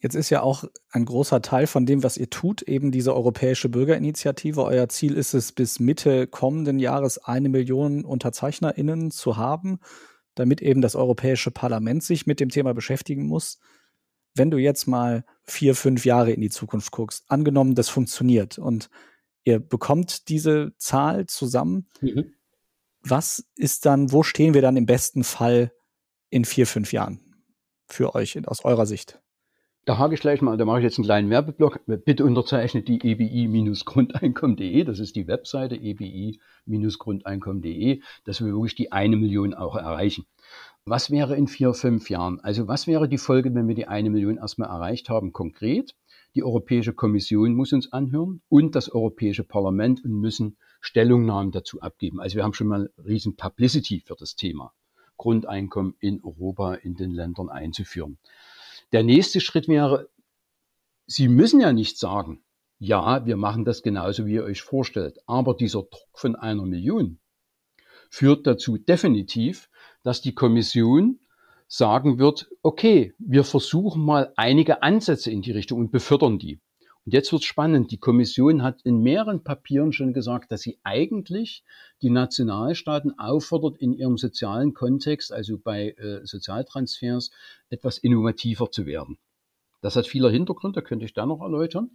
Jetzt 0.00 0.14
ist 0.14 0.30
ja 0.30 0.42
auch 0.42 0.64
ein 0.90 1.04
großer 1.04 1.42
Teil 1.42 1.66
von 1.66 1.84
dem, 1.84 2.04
was 2.04 2.16
ihr 2.16 2.30
tut, 2.30 2.62
eben 2.62 2.92
diese 2.92 3.14
europäische 3.14 3.68
Bürgerinitiative. 3.68 4.62
Euer 4.62 4.88
Ziel 4.88 5.14
ist 5.14 5.34
es, 5.34 5.50
bis 5.50 5.80
Mitte 5.80 6.28
kommenden 6.28 6.78
Jahres 6.78 7.18
eine 7.18 7.48
Million 7.48 8.04
UnterzeichnerInnen 8.04 9.10
zu 9.10 9.36
haben, 9.36 9.80
damit 10.36 10.62
eben 10.62 10.82
das 10.82 10.94
Europäische 10.94 11.50
Parlament 11.50 12.04
sich 12.04 12.26
mit 12.26 12.38
dem 12.38 12.48
Thema 12.48 12.74
beschäftigen 12.74 13.26
muss. 13.26 13.58
Wenn 14.34 14.52
du 14.52 14.58
jetzt 14.58 14.86
mal 14.86 15.24
vier, 15.42 15.74
fünf 15.74 16.04
Jahre 16.04 16.30
in 16.30 16.40
die 16.40 16.50
Zukunft 16.50 16.92
guckst, 16.92 17.24
angenommen, 17.28 17.74
das 17.74 17.88
funktioniert 17.88 18.56
und 18.56 18.90
ihr 19.42 19.58
bekommt 19.58 20.28
diese 20.28 20.74
Zahl 20.76 21.26
zusammen, 21.26 21.88
mhm. 22.00 22.34
was 23.00 23.44
ist 23.56 23.84
dann, 23.84 24.12
wo 24.12 24.22
stehen 24.22 24.54
wir 24.54 24.62
dann 24.62 24.76
im 24.76 24.86
besten 24.86 25.24
Fall 25.24 25.72
in 26.30 26.44
vier, 26.44 26.68
fünf 26.68 26.92
Jahren 26.92 27.42
für 27.88 28.14
euch 28.14 28.46
aus 28.46 28.64
eurer 28.64 28.86
Sicht? 28.86 29.20
Da 29.84 29.98
hake 29.98 30.14
ich 30.14 30.20
gleich 30.20 30.42
mal, 30.42 30.56
da 30.58 30.66
mache 30.66 30.78
ich 30.78 30.84
jetzt 30.84 30.98
einen 30.98 31.06
kleinen 31.06 31.30
Werbeblock. 31.30 31.80
Bitte 31.86 32.24
unterzeichnet 32.24 32.86
die 32.88 33.00
ebi-grundeinkommen.de. 33.02 34.84
Das 34.84 34.98
ist 34.98 35.16
die 35.16 35.26
Webseite 35.26 35.76
ebi-grundeinkommen.de, 35.76 38.02
dass 38.24 38.44
wir 38.44 38.52
wirklich 38.52 38.74
die 38.74 38.92
eine 38.92 39.16
Million 39.16 39.54
auch 39.54 39.76
erreichen. 39.76 40.26
Was 40.84 41.10
wäre 41.10 41.36
in 41.36 41.48
vier, 41.48 41.72
fünf 41.74 42.08
Jahren? 42.10 42.40
Also 42.40 42.68
was 42.68 42.86
wäre 42.86 43.08
die 43.08 43.18
Folge, 43.18 43.54
wenn 43.54 43.68
wir 43.68 43.74
die 43.74 43.88
eine 43.88 44.10
Million 44.10 44.36
erstmal 44.36 44.68
erreicht 44.68 45.08
haben? 45.08 45.32
Konkret, 45.32 45.94
die 46.34 46.44
Europäische 46.44 46.92
Kommission 46.92 47.54
muss 47.54 47.72
uns 47.72 47.92
anhören 47.92 48.42
und 48.48 48.74
das 48.74 48.90
Europäische 48.90 49.44
Parlament 49.44 50.04
und 50.04 50.12
müssen 50.12 50.56
Stellungnahmen 50.80 51.52
dazu 51.52 51.80
abgeben. 51.80 52.20
Also 52.20 52.36
wir 52.36 52.44
haben 52.44 52.54
schon 52.54 52.68
mal 52.68 52.90
riesen 53.04 53.36
Publicity 53.36 54.02
für 54.06 54.16
das 54.16 54.36
Thema. 54.36 54.72
Grundeinkommen 55.16 55.94
in 55.98 56.22
Europa 56.22 56.74
in 56.74 56.94
den 56.94 57.10
Ländern 57.10 57.48
einzuführen. 57.48 58.18
Der 58.92 59.02
nächste 59.02 59.40
Schritt 59.40 59.68
wäre, 59.68 60.08
Sie 61.06 61.28
müssen 61.28 61.60
ja 61.60 61.72
nicht 61.72 61.98
sagen, 61.98 62.42
ja, 62.78 63.24
wir 63.26 63.36
machen 63.36 63.64
das 63.64 63.82
genauso, 63.82 64.26
wie 64.26 64.34
ihr 64.34 64.44
euch 64.44 64.62
vorstellt. 64.62 65.18
Aber 65.26 65.54
dieser 65.54 65.82
Druck 65.82 66.08
von 66.18 66.36
einer 66.36 66.64
Million 66.64 67.18
führt 68.10 68.46
dazu 68.46 68.76
definitiv, 68.76 69.68
dass 70.02 70.20
die 70.20 70.34
Kommission 70.34 71.18
sagen 71.66 72.18
wird, 72.18 72.48
okay, 72.62 73.14
wir 73.18 73.44
versuchen 73.44 74.04
mal 74.04 74.32
einige 74.36 74.82
Ansätze 74.82 75.30
in 75.30 75.42
die 75.42 75.52
Richtung 75.52 75.80
und 75.80 75.90
befördern 75.90 76.38
die. 76.38 76.60
Und 77.08 77.14
jetzt 77.14 77.32
wird 77.32 77.42
spannend. 77.42 77.90
Die 77.90 77.96
Kommission 77.96 78.62
hat 78.62 78.82
in 78.82 79.02
mehreren 79.02 79.42
Papieren 79.42 79.94
schon 79.94 80.12
gesagt, 80.12 80.52
dass 80.52 80.60
sie 80.60 80.78
eigentlich 80.84 81.64
die 82.02 82.10
Nationalstaaten 82.10 83.18
auffordert, 83.18 83.78
in 83.78 83.94
ihrem 83.94 84.18
sozialen 84.18 84.74
Kontext, 84.74 85.32
also 85.32 85.56
bei 85.56 85.92
äh, 85.92 86.20
Sozialtransfers, 86.26 87.30
etwas 87.70 87.96
innovativer 87.96 88.70
zu 88.70 88.84
werden. 88.84 89.16
Das 89.80 89.96
hat 89.96 90.06
viele 90.06 90.28
Hintergründe, 90.28 90.82
könnte 90.82 91.06
ich 91.06 91.14
da 91.14 91.24
noch 91.24 91.40
erläutern. 91.40 91.92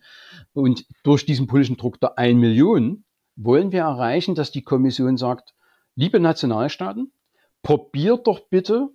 Und 0.51 0.83
durch 1.03 1.27
diesen 1.27 1.45
politischen 1.45 1.77
Druck 1.77 1.99
der 1.99 2.17
1 2.17 2.39
Million 2.39 3.03
wollen 3.35 3.71
wir 3.71 3.81
erreichen, 3.81 4.33
dass 4.33 4.49
die 4.49 4.63
Kommission 4.63 5.17
sagt, 5.17 5.53
liebe 5.93 6.19
Nationalstaaten, 6.19 7.11
probiert 7.61 8.25
doch 8.25 8.47
bitte 8.49 8.89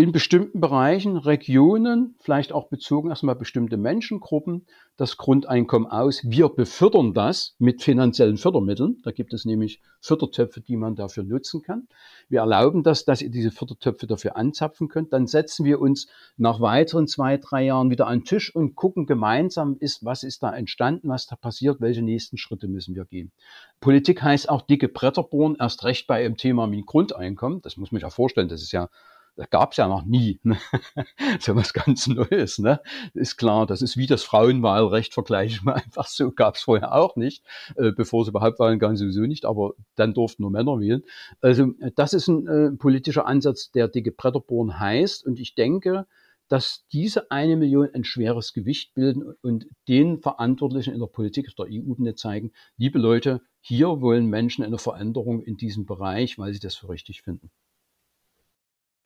in 0.00 0.12
bestimmten 0.12 0.60
Bereichen, 0.60 1.18
Regionen, 1.18 2.14
vielleicht 2.20 2.52
auch 2.52 2.68
bezogen 2.68 3.10
erstmal 3.10 3.34
bestimmte 3.34 3.76
Menschengruppen, 3.76 4.64
das 4.96 5.18
Grundeinkommen 5.18 5.90
aus. 5.90 6.22
Wir 6.24 6.48
befördern 6.48 7.12
das 7.12 7.54
mit 7.58 7.82
finanziellen 7.82 8.38
Fördermitteln. 8.38 8.98
Da 9.02 9.12
gibt 9.12 9.34
es 9.34 9.44
nämlich 9.44 9.82
Fördertöpfe, 10.00 10.62
die 10.62 10.76
man 10.76 10.94
dafür 10.94 11.22
nutzen 11.22 11.62
kann. 11.62 11.86
Wir 12.30 12.40
erlauben 12.40 12.82
das, 12.82 13.04
dass 13.04 13.20
ihr 13.20 13.30
diese 13.30 13.50
Fördertöpfe 13.50 14.06
dafür 14.06 14.36
anzapfen 14.36 14.88
könnt. 14.88 15.12
Dann 15.12 15.26
setzen 15.26 15.66
wir 15.66 15.80
uns 15.80 16.08
nach 16.38 16.60
weiteren 16.60 17.06
zwei, 17.06 17.36
drei 17.36 17.64
Jahren 17.64 17.90
wieder 17.90 18.06
an 18.06 18.20
den 18.20 18.24
Tisch 18.24 18.54
und 18.54 18.76
gucken 18.76 19.04
gemeinsam, 19.04 19.76
ist, 19.80 20.04
was 20.04 20.22
ist 20.22 20.42
da 20.42 20.54
entstanden, 20.54 21.08
was 21.08 21.26
da 21.26 21.36
passiert, 21.36 21.80
welche 21.80 22.02
nächsten 22.02 22.38
Schritte 22.38 22.68
müssen 22.68 22.94
wir 22.94 23.04
gehen. 23.04 23.32
Politik 23.80 24.22
heißt 24.22 24.48
auch 24.48 24.62
dicke 24.62 24.88
Bretter 24.88 25.22
bohren, 25.22 25.56
erst 25.58 25.84
recht 25.84 26.06
bei 26.06 26.22
dem 26.22 26.36
Thema 26.38 26.70
Grundeinkommen. 26.86 27.60
Das 27.62 27.76
muss 27.76 27.92
man 27.92 27.98
sich 27.98 28.02
ja 28.04 28.10
vorstellen. 28.10 28.48
Das 28.48 28.62
ist 28.62 28.72
ja 28.72 28.88
das 29.40 29.48
gab 29.48 29.70
es 29.70 29.78
ja 29.78 29.88
noch 29.88 30.04
nie. 30.04 30.38
Ne? 30.42 30.58
so 31.40 31.56
was 31.56 31.72
ganz 31.72 32.06
Neues. 32.06 32.58
Ne? 32.58 32.78
Ist 33.14 33.38
klar, 33.38 33.64
das 33.64 33.80
ist 33.80 33.96
wie 33.96 34.06
das 34.06 34.22
Frauenwahlrecht, 34.22 35.14
vergleichen 35.14 35.64
wir 35.64 35.74
einfach 35.82 36.06
so, 36.08 36.30
gab 36.30 36.56
es 36.56 36.62
vorher 36.62 36.94
auch 36.94 37.16
nicht, 37.16 37.42
äh, 37.76 37.90
bevor 37.90 38.22
es 38.22 38.28
überhaupt 38.28 38.58
waren, 38.58 38.78
ganz 38.78 38.98
sowieso 38.98 39.22
nicht, 39.22 39.46
aber 39.46 39.72
dann 39.94 40.12
durften 40.12 40.42
nur 40.42 40.50
Männer 40.50 40.78
wählen. 40.78 41.02
Also 41.40 41.72
das 41.96 42.12
ist 42.12 42.28
ein 42.28 42.46
äh, 42.46 42.70
politischer 42.72 43.26
Ansatz, 43.26 43.70
der 43.70 43.88
dicke 43.88 44.12
Bretterbohren 44.12 44.78
heißt 44.78 45.24
und 45.24 45.40
ich 45.40 45.54
denke, 45.54 46.06
dass 46.48 46.84
diese 46.92 47.30
eine 47.30 47.56
Million 47.56 47.88
ein 47.94 48.04
schweres 48.04 48.52
Gewicht 48.52 48.92
bilden 48.92 49.22
und 49.40 49.68
den 49.88 50.20
Verantwortlichen 50.20 50.92
in 50.92 51.00
der 51.00 51.06
Politik 51.06 51.48
der 51.56 51.66
EU-Ebene 51.66 52.14
zeigen, 52.14 52.52
liebe 52.76 52.98
Leute, 52.98 53.40
hier 53.60 54.02
wollen 54.02 54.26
Menschen 54.26 54.64
eine 54.64 54.78
Veränderung 54.78 55.40
in 55.40 55.56
diesem 55.56 55.86
Bereich, 55.86 56.38
weil 56.38 56.52
sie 56.52 56.60
das 56.60 56.74
für 56.74 56.90
richtig 56.90 57.22
finden. 57.22 57.50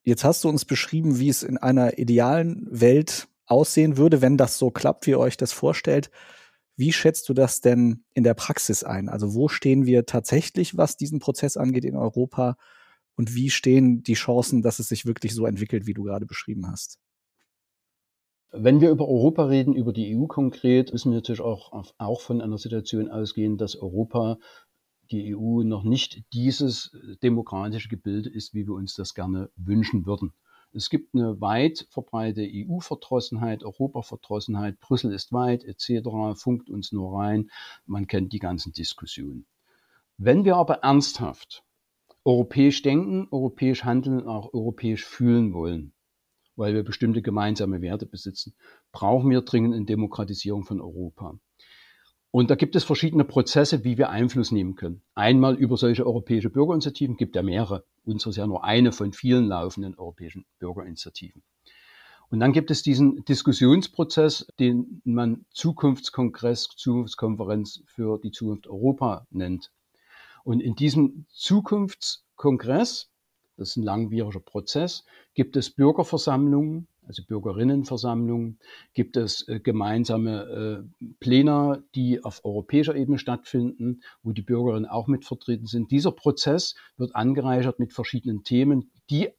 Jetzt 0.05 0.23
hast 0.23 0.45
du 0.45 0.51
uns 0.51 0.67
beschrieben, 0.67 1.19
wie 1.19 1.31
es 1.31 1.43
in 1.43 1.57
einer 1.57 1.99
idealen 1.99 2.67
Welt 2.71 3.27
aussehen 3.47 3.97
würde, 3.97 4.21
wenn 4.21 4.37
das 4.37 4.59
so 4.59 4.71
klappt, 4.71 5.07
wie 5.07 5.12
ihr 5.12 5.19
euch 5.19 5.38
das 5.38 5.53
vorstellt. 5.53 6.11
Wie 6.77 6.93
schätzt 6.93 7.29
du 7.29 7.35
das 7.35 7.61
denn 7.61 8.05
in 8.12 8.23
der 8.23 8.35
Praxis 8.35 8.85
ein? 8.85 9.09
Also 9.09 9.35
wo 9.35 9.49
stehen 9.49 9.87
wir 9.87 10.07
tatsächlich, 10.07 10.77
was 10.77 10.97
diesen 10.97 11.21
Prozess 11.21 11.57
angeht 11.57 11.85
in 11.85 11.97
Europa? 11.97 12.57
Und 13.17 13.35
wie 13.35 13.49
stehen 13.49 14.03
die 14.03 14.14
Chancen, 14.14 14.61
dass 14.61 14.79
es 14.79 14.88
sich 14.88 15.07
wirklich 15.07 15.35
so 15.35 15.47
entwickelt, 15.47 15.87
wie 15.87 15.95
du 15.95 16.03
gerade 16.03 16.27
beschrieben 16.27 16.67
hast? 16.71 16.99
Wenn 18.51 18.81
wir 18.81 18.90
über 18.90 19.09
Europa 19.09 19.47
reden, 19.47 19.75
über 19.75 19.93
die 19.93 20.17
EU 20.17 20.27
konkret, 20.27 20.93
müssen 20.93 21.11
wir 21.11 21.17
natürlich 21.17 21.40
auch, 21.40 21.93
auch 21.99 22.21
von 22.21 22.40
einer 22.40 22.59
Situation 22.59 23.09
ausgehen, 23.09 23.57
dass 23.57 23.75
Europa 23.75 24.38
die 25.11 25.37
EU 25.37 25.62
noch 25.62 25.83
nicht 25.83 26.25
dieses 26.33 26.97
demokratische 27.23 27.88
Gebilde 27.88 28.31
ist, 28.31 28.55
wie 28.55 28.67
wir 28.67 28.75
uns 28.75 28.95
das 28.95 29.14
gerne 29.14 29.51
wünschen 29.57 30.07
würden. 30.07 30.33
Es 30.73 30.90
gibt 30.90 31.14
eine 31.14 31.40
weit 31.40 31.87
verbreitete 31.90 32.51
EU-Verdrossenheit, 32.53 33.62
Europa-Verdrossenheit, 33.62 34.81
Brüssel 34.81 35.12
ist 35.12 35.33
weit 35.33 35.62
etc., 35.62 36.09
funkt 36.35 36.69
uns 36.69 36.90
nur 36.90 37.17
rein. 37.17 37.51
Man 37.87 38.09
kennt 38.09 38.33
die 38.33 38.40
ganzen 38.40 38.73
Diskussionen. 38.73 39.47
Wenn 40.19 40.45
wir 40.45 40.57
aber 40.57 40.83
ernsthaft 40.83 41.64
europäisch 42.25 42.83
denken, 42.83 43.29
europäisch 43.31 43.85
handeln 43.85 44.23
und 44.23 44.29
auch 44.29 44.53
europäisch 44.53 45.05
fühlen 45.05 45.53
wollen, 45.53 45.93
weil 46.57 46.75
wir 46.75 46.83
bestimmte 46.83 47.23
gemeinsame 47.23 47.81
Werte 47.81 48.07
besitzen, 48.07 48.55
brauchen 48.90 49.31
wir 49.31 49.43
dringend 49.43 49.75
eine 49.75 49.85
Demokratisierung 49.85 50.64
von 50.64 50.81
Europa. 50.81 51.38
Und 52.35 52.51
da 52.51 52.57
gibt 52.57 52.75
es 52.75 52.83
verschiedene 52.83 53.23
Prozesse, 53.23 53.85
wie 53.85 53.97
wir 53.97 54.11
Einfluss 54.11 54.51
nehmen 54.51 54.75
können. 54.75 55.03
Einmal 55.14 55.55
über 55.55 55.77
solche 55.77 56.05
europäische 56.05 56.51
Bürgerinitiativen, 56.51 57.16
gibt 57.16 57.37
ja 57.37 57.44
mehrere. 57.44 57.85
Unsere 58.05 58.31
ist 58.31 58.37
ja 58.38 58.47
nur 58.49 58.64
eine 58.64 58.90
von 58.90 59.12
vielen 59.12 59.47
laufenden 59.47 59.94
europäischen 59.94 60.44
Bürgerinitiativen. 60.59 61.44
Und 62.31 62.40
dann 62.40 62.51
gibt 62.51 62.73
es 62.73 62.83
diesen 62.83 63.25
Diskussionsprozess, 63.25 64.49
den 64.59 65.01
man 65.05 65.44
Zukunftskongress, 65.51 66.70
Zukunftskonferenz 66.75 67.85
für 67.87 68.18
die 68.18 68.33
Zukunft 68.33 68.66
Europa 68.66 69.29
nennt. 69.31 69.70
Und 70.42 70.59
in 70.59 70.75
diesem 70.75 71.27
Zukunftskongress, 71.31 73.11
das 73.57 73.68
ist 73.68 73.77
ein 73.77 73.85
langwieriger 73.85 74.40
Prozess, 74.40 75.05
gibt 75.35 75.55
es 75.55 75.70
Bürgerversammlungen, 75.70 76.88
also 77.07 77.23
Bürgerinnenversammlungen, 77.25 78.59
gibt 78.93 79.17
es 79.17 79.47
äh, 79.49 79.61
gemeinsame 79.61 80.85
äh, 81.01 81.05
Plena, 81.21 81.83
die 81.95 82.23
auf 82.23 82.45
europäischer 82.45 82.95
Ebene 82.95 83.19
stattfinden, 83.19 84.03
wo 84.23 84.33
die 84.33 84.43
Bürgerinnen 84.43 84.87
auch 84.87 85.07
mit 85.07 85.25
vertreten 85.25 85.67
sind. 85.67 85.90
Dieser 85.90 86.12
Prozess 86.12 86.75
wird 86.97 87.14
angereichert 87.14 87.79
mit 87.79 87.93
verschiedenen 87.93 88.43
Themen, 88.45 88.90
die 89.11 89.31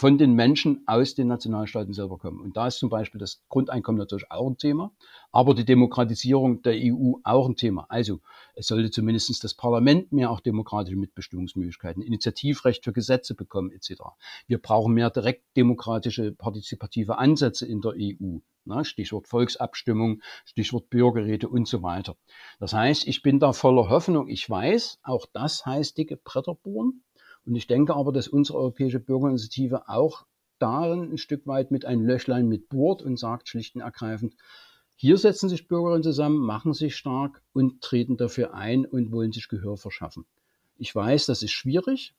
von 0.00 0.16
den 0.16 0.32
Menschen 0.32 0.82
aus 0.86 1.14
den 1.14 1.26
Nationalstaaten 1.26 1.92
selber 1.92 2.16
kommen. 2.16 2.40
Und 2.40 2.56
da 2.56 2.68
ist 2.68 2.78
zum 2.78 2.88
Beispiel 2.88 3.18
das 3.18 3.42
Grundeinkommen 3.50 3.98
natürlich 3.98 4.30
auch 4.30 4.48
ein 4.48 4.56
Thema, 4.56 4.92
aber 5.30 5.52
die 5.52 5.66
Demokratisierung 5.66 6.62
der 6.62 6.72
EU 6.74 7.16
auch 7.22 7.46
ein 7.46 7.54
Thema. 7.54 7.84
Also 7.90 8.20
es 8.54 8.68
sollte 8.68 8.90
zumindest 8.90 9.44
das 9.44 9.52
Parlament 9.52 10.10
mehr 10.10 10.30
auch 10.30 10.40
demokratische 10.40 10.96
Mitbestimmungsmöglichkeiten, 10.96 12.02
Initiativrecht 12.02 12.82
für 12.82 12.94
Gesetze 12.94 13.34
bekommen 13.34 13.72
etc. 13.72 14.00
Wir 14.46 14.56
brauchen 14.56 14.94
mehr 14.94 15.10
direkt 15.10 15.44
demokratische, 15.58 16.32
partizipative 16.32 17.18
Ansätze 17.18 17.66
in 17.66 17.82
der 17.82 17.92
EU. 17.92 18.38
Ne? 18.64 18.86
Stichwort 18.86 19.28
Volksabstimmung, 19.28 20.22
Stichwort 20.46 20.88
Bürgerräte 20.88 21.46
und 21.46 21.68
so 21.68 21.82
weiter. 21.82 22.16
Das 22.58 22.72
heißt, 22.72 23.06
ich 23.06 23.20
bin 23.20 23.38
da 23.38 23.52
voller 23.52 23.90
Hoffnung. 23.90 24.28
Ich 24.28 24.48
weiß, 24.48 25.00
auch 25.02 25.26
das 25.30 25.66
heißt 25.66 25.98
dicke 25.98 26.16
Bretter 26.16 26.54
bohren. 26.54 27.02
Und 27.44 27.56
ich 27.56 27.66
denke 27.66 27.94
aber, 27.94 28.12
dass 28.12 28.28
unsere 28.28 28.58
europäische 28.58 29.00
Bürgerinitiative 29.00 29.88
auch 29.88 30.26
darin 30.58 31.12
ein 31.12 31.18
Stück 31.18 31.46
weit 31.46 31.70
mit 31.70 31.84
einem 31.84 32.04
Löchlein 32.04 32.46
mit 32.46 32.68
bohrt 32.68 33.02
und 33.02 33.18
sagt 33.18 33.48
schlicht 33.48 33.74
und 33.74 33.80
ergreifend, 33.80 34.34
hier 34.94 35.16
setzen 35.16 35.48
sich 35.48 35.66
Bürgerinnen 35.66 36.02
zusammen, 36.02 36.38
machen 36.38 36.74
sich 36.74 36.94
stark 36.94 37.42
und 37.54 37.80
treten 37.80 38.18
dafür 38.18 38.52
ein 38.52 38.84
und 38.84 39.12
wollen 39.12 39.32
sich 39.32 39.48
Gehör 39.48 39.78
verschaffen. 39.78 40.26
Ich 40.76 40.94
weiß, 40.94 41.24
das 41.24 41.42
ist 41.42 41.52
schwierig, 41.52 42.14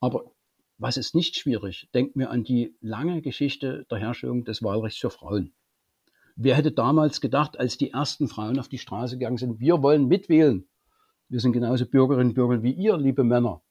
aber 0.00 0.30
was 0.76 0.98
ist 0.98 1.14
nicht 1.14 1.36
schwierig? 1.36 1.88
Denkt 1.94 2.16
mir 2.16 2.28
an 2.28 2.44
die 2.44 2.76
lange 2.82 3.22
Geschichte 3.22 3.86
der 3.90 3.98
Herstellung 3.98 4.44
des 4.44 4.62
Wahlrechts 4.62 5.00
für 5.00 5.08
Frauen. 5.08 5.54
Wer 6.34 6.54
hätte 6.54 6.72
damals 6.72 7.22
gedacht, 7.22 7.58
als 7.58 7.78
die 7.78 7.92
ersten 7.92 8.28
Frauen 8.28 8.58
auf 8.58 8.68
die 8.68 8.76
Straße 8.76 9.16
gegangen 9.16 9.38
sind, 9.38 9.58
wir 9.58 9.80
wollen 9.82 10.06
mitwählen. 10.06 10.68
Wir 11.30 11.40
sind 11.40 11.52
genauso 11.52 11.86
Bürgerinnen 11.86 12.28
und 12.28 12.34
Bürger 12.34 12.62
wie 12.62 12.72
ihr, 12.72 12.98
liebe 12.98 13.24
Männer. 13.24 13.62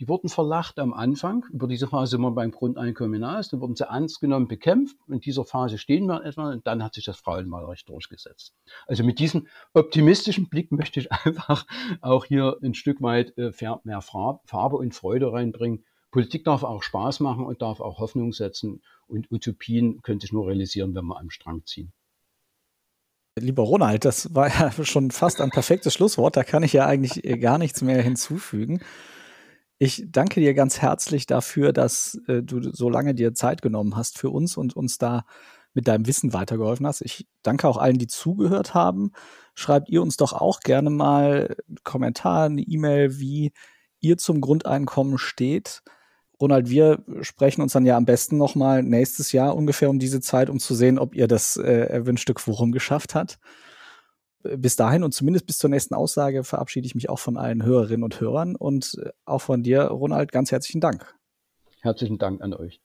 Die 0.00 0.06
wurden 0.06 0.28
verlacht 0.28 0.78
am 0.78 0.94
Anfang. 0.94 1.44
Über 1.52 1.66
diese 1.66 1.88
Phase 1.88 2.12
sind 2.12 2.20
wir 2.20 2.30
beim 2.30 2.52
Grundeinkommen 2.52 3.14
hinaus. 3.14 3.48
Dann 3.48 3.60
wurden 3.60 3.74
sie 3.74 3.88
ernst 3.88 4.20
genommen 4.20 4.46
bekämpft. 4.46 4.96
In 5.08 5.18
dieser 5.18 5.44
Phase 5.44 5.76
stehen 5.76 6.06
wir 6.06 6.24
etwa 6.24 6.52
und 6.52 6.66
dann 6.68 6.84
hat 6.84 6.94
sich 6.94 7.04
das 7.04 7.16
Frauenwahlrecht 7.18 7.88
durchgesetzt. 7.88 8.54
Also 8.86 9.02
mit 9.02 9.18
diesem 9.18 9.48
optimistischen 9.74 10.48
Blick 10.48 10.70
möchte 10.70 11.00
ich 11.00 11.10
einfach 11.24 11.66
auch 12.00 12.24
hier 12.24 12.58
ein 12.62 12.74
Stück 12.74 13.02
weit 13.02 13.36
äh, 13.38 13.52
mehr 13.82 14.00
Farbe 14.00 14.76
und 14.76 14.94
Freude 14.94 15.32
reinbringen. 15.32 15.84
Politik 16.12 16.44
darf 16.44 16.62
auch 16.62 16.82
Spaß 16.82 17.20
machen 17.20 17.44
und 17.44 17.60
darf 17.60 17.80
auch 17.80 17.98
Hoffnung 17.98 18.32
setzen. 18.32 18.82
Und 19.08 19.30
Utopien 19.32 20.00
könnte 20.02 20.26
ich 20.26 20.32
nur 20.32 20.46
realisieren, 20.46 20.94
wenn 20.94 21.06
wir 21.06 21.18
am 21.18 21.30
Strang 21.30 21.66
ziehen. 21.66 21.92
Lieber 23.38 23.64
Ronald, 23.64 24.04
das 24.04 24.34
war 24.34 24.48
ja 24.48 24.84
schon 24.84 25.10
fast 25.10 25.40
ein 25.40 25.50
perfektes 25.50 25.94
Schlusswort. 25.94 26.36
Da 26.36 26.44
kann 26.44 26.62
ich 26.62 26.72
ja 26.72 26.86
eigentlich 26.86 27.24
äh, 27.24 27.36
gar 27.36 27.58
nichts 27.58 27.82
mehr 27.82 28.00
hinzufügen. 28.00 28.80
Ich 29.78 30.04
danke 30.08 30.40
dir 30.40 30.54
ganz 30.54 30.80
herzlich 30.80 31.26
dafür, 31.26 31.72
dass 31.72 32.20
äh, 32.26 32.42
du 32.42 32.72
so 32.72 32.90
lange 32.90 33.14
dir 33.14 33.32
Zeit 33.34 33.62
genommen 33.62 33.96
hast 33.96 34.18
für 34.18 34.30
uns 34.30 34.56
und 34.56 34.74
uns 34.74 34.98
da 34.98 35.24
mit 35.72 35.86
deinem 35.86 36.06
Wissen 36.06 36.32
weitergeholfen 36.32 36.86
hast. 36.86 37.00
Ich 37.02 37.28
danke 37.44 37.68
auch 37.68 37.76
allen, 37.76 37.98
die 37.98 38.08
zugehört 38.08 38.74
haben. 38.74 39.12
Schreibt 39.54 39.88
ihr 39.88 40.02
uns 40.02 40.16
doch 40.16 40.32
auch 40.32 40.60
gerne 40.60 40.90
mal 40.90 41.56
einen 41.68 41.78
Kommentar, 41.84 42.46
eine 42.46 42.62
E-Mail, 42.62 43.20
wie 43.20 43.52
ihr 44.00 44.18
zum 44.18 44.40
Grundeinkommen 44.40 45.16
steht. 45.16 45.82
Ronald, 46.40 46.70
wir 46.70 47.04
sprechen 47.20 47.62
uns 47.62 47.72
dann 47.72 47.86
ja 47.86 47.96
am 47.96 48.04
besten 48.04 48.36
noch 48.36 48.56
mal 48.56 48.82
nächstes 48.82 49.30
Jahr 49.30 49.56
ungefähr 49.56 49.90
um 49.90 50.00
diese 50.00 50.20
Zeit, 50.20 50.50
um 50.50 50.58
zu 50.58 50.74
sehen, 50.74 50.98
ob 50.98 51.14
ihr 51.14 51.28
das 51.28 51.56
äh, 51.56 51.86
erwünschte 51.86 52.34
Quorum 52.34 52.72
geschafft 52.72 53.14
habt 53.14 53.38
bis 54.42 54.76
dahin 54.76 55.04
und 55.04 55.12
zumindest 55.12 55.46
bis 55.46 55.58
zur 55.58 55.70
nächsten 55.70 55.94
Aussage 55.94 56.44
verabschiede 56.44 56.86
ich 56.86 56.94
mich 56.94 57.10
auch 57.10 57.18
von 57.18 57.36
allen 57.36 57.64
Hörerinnen 57.64 58.04
und 58.04 58.20
Hörern 58.20 58.56
und 58.56 58.98
äh, 59.02 59.10
auch 59.24 59.40
von 59.40 59.62
dir, 59.62 59.82
Ronald, 59.82 60.32
ganz 60.32 60.52
herzlichen 60.52 60.80
Dank. 60.80 61.14
Herzlichen 61.80 62.18
Dank 62.18 62.40
an 62.40 62.54
euch. 62.54 62.80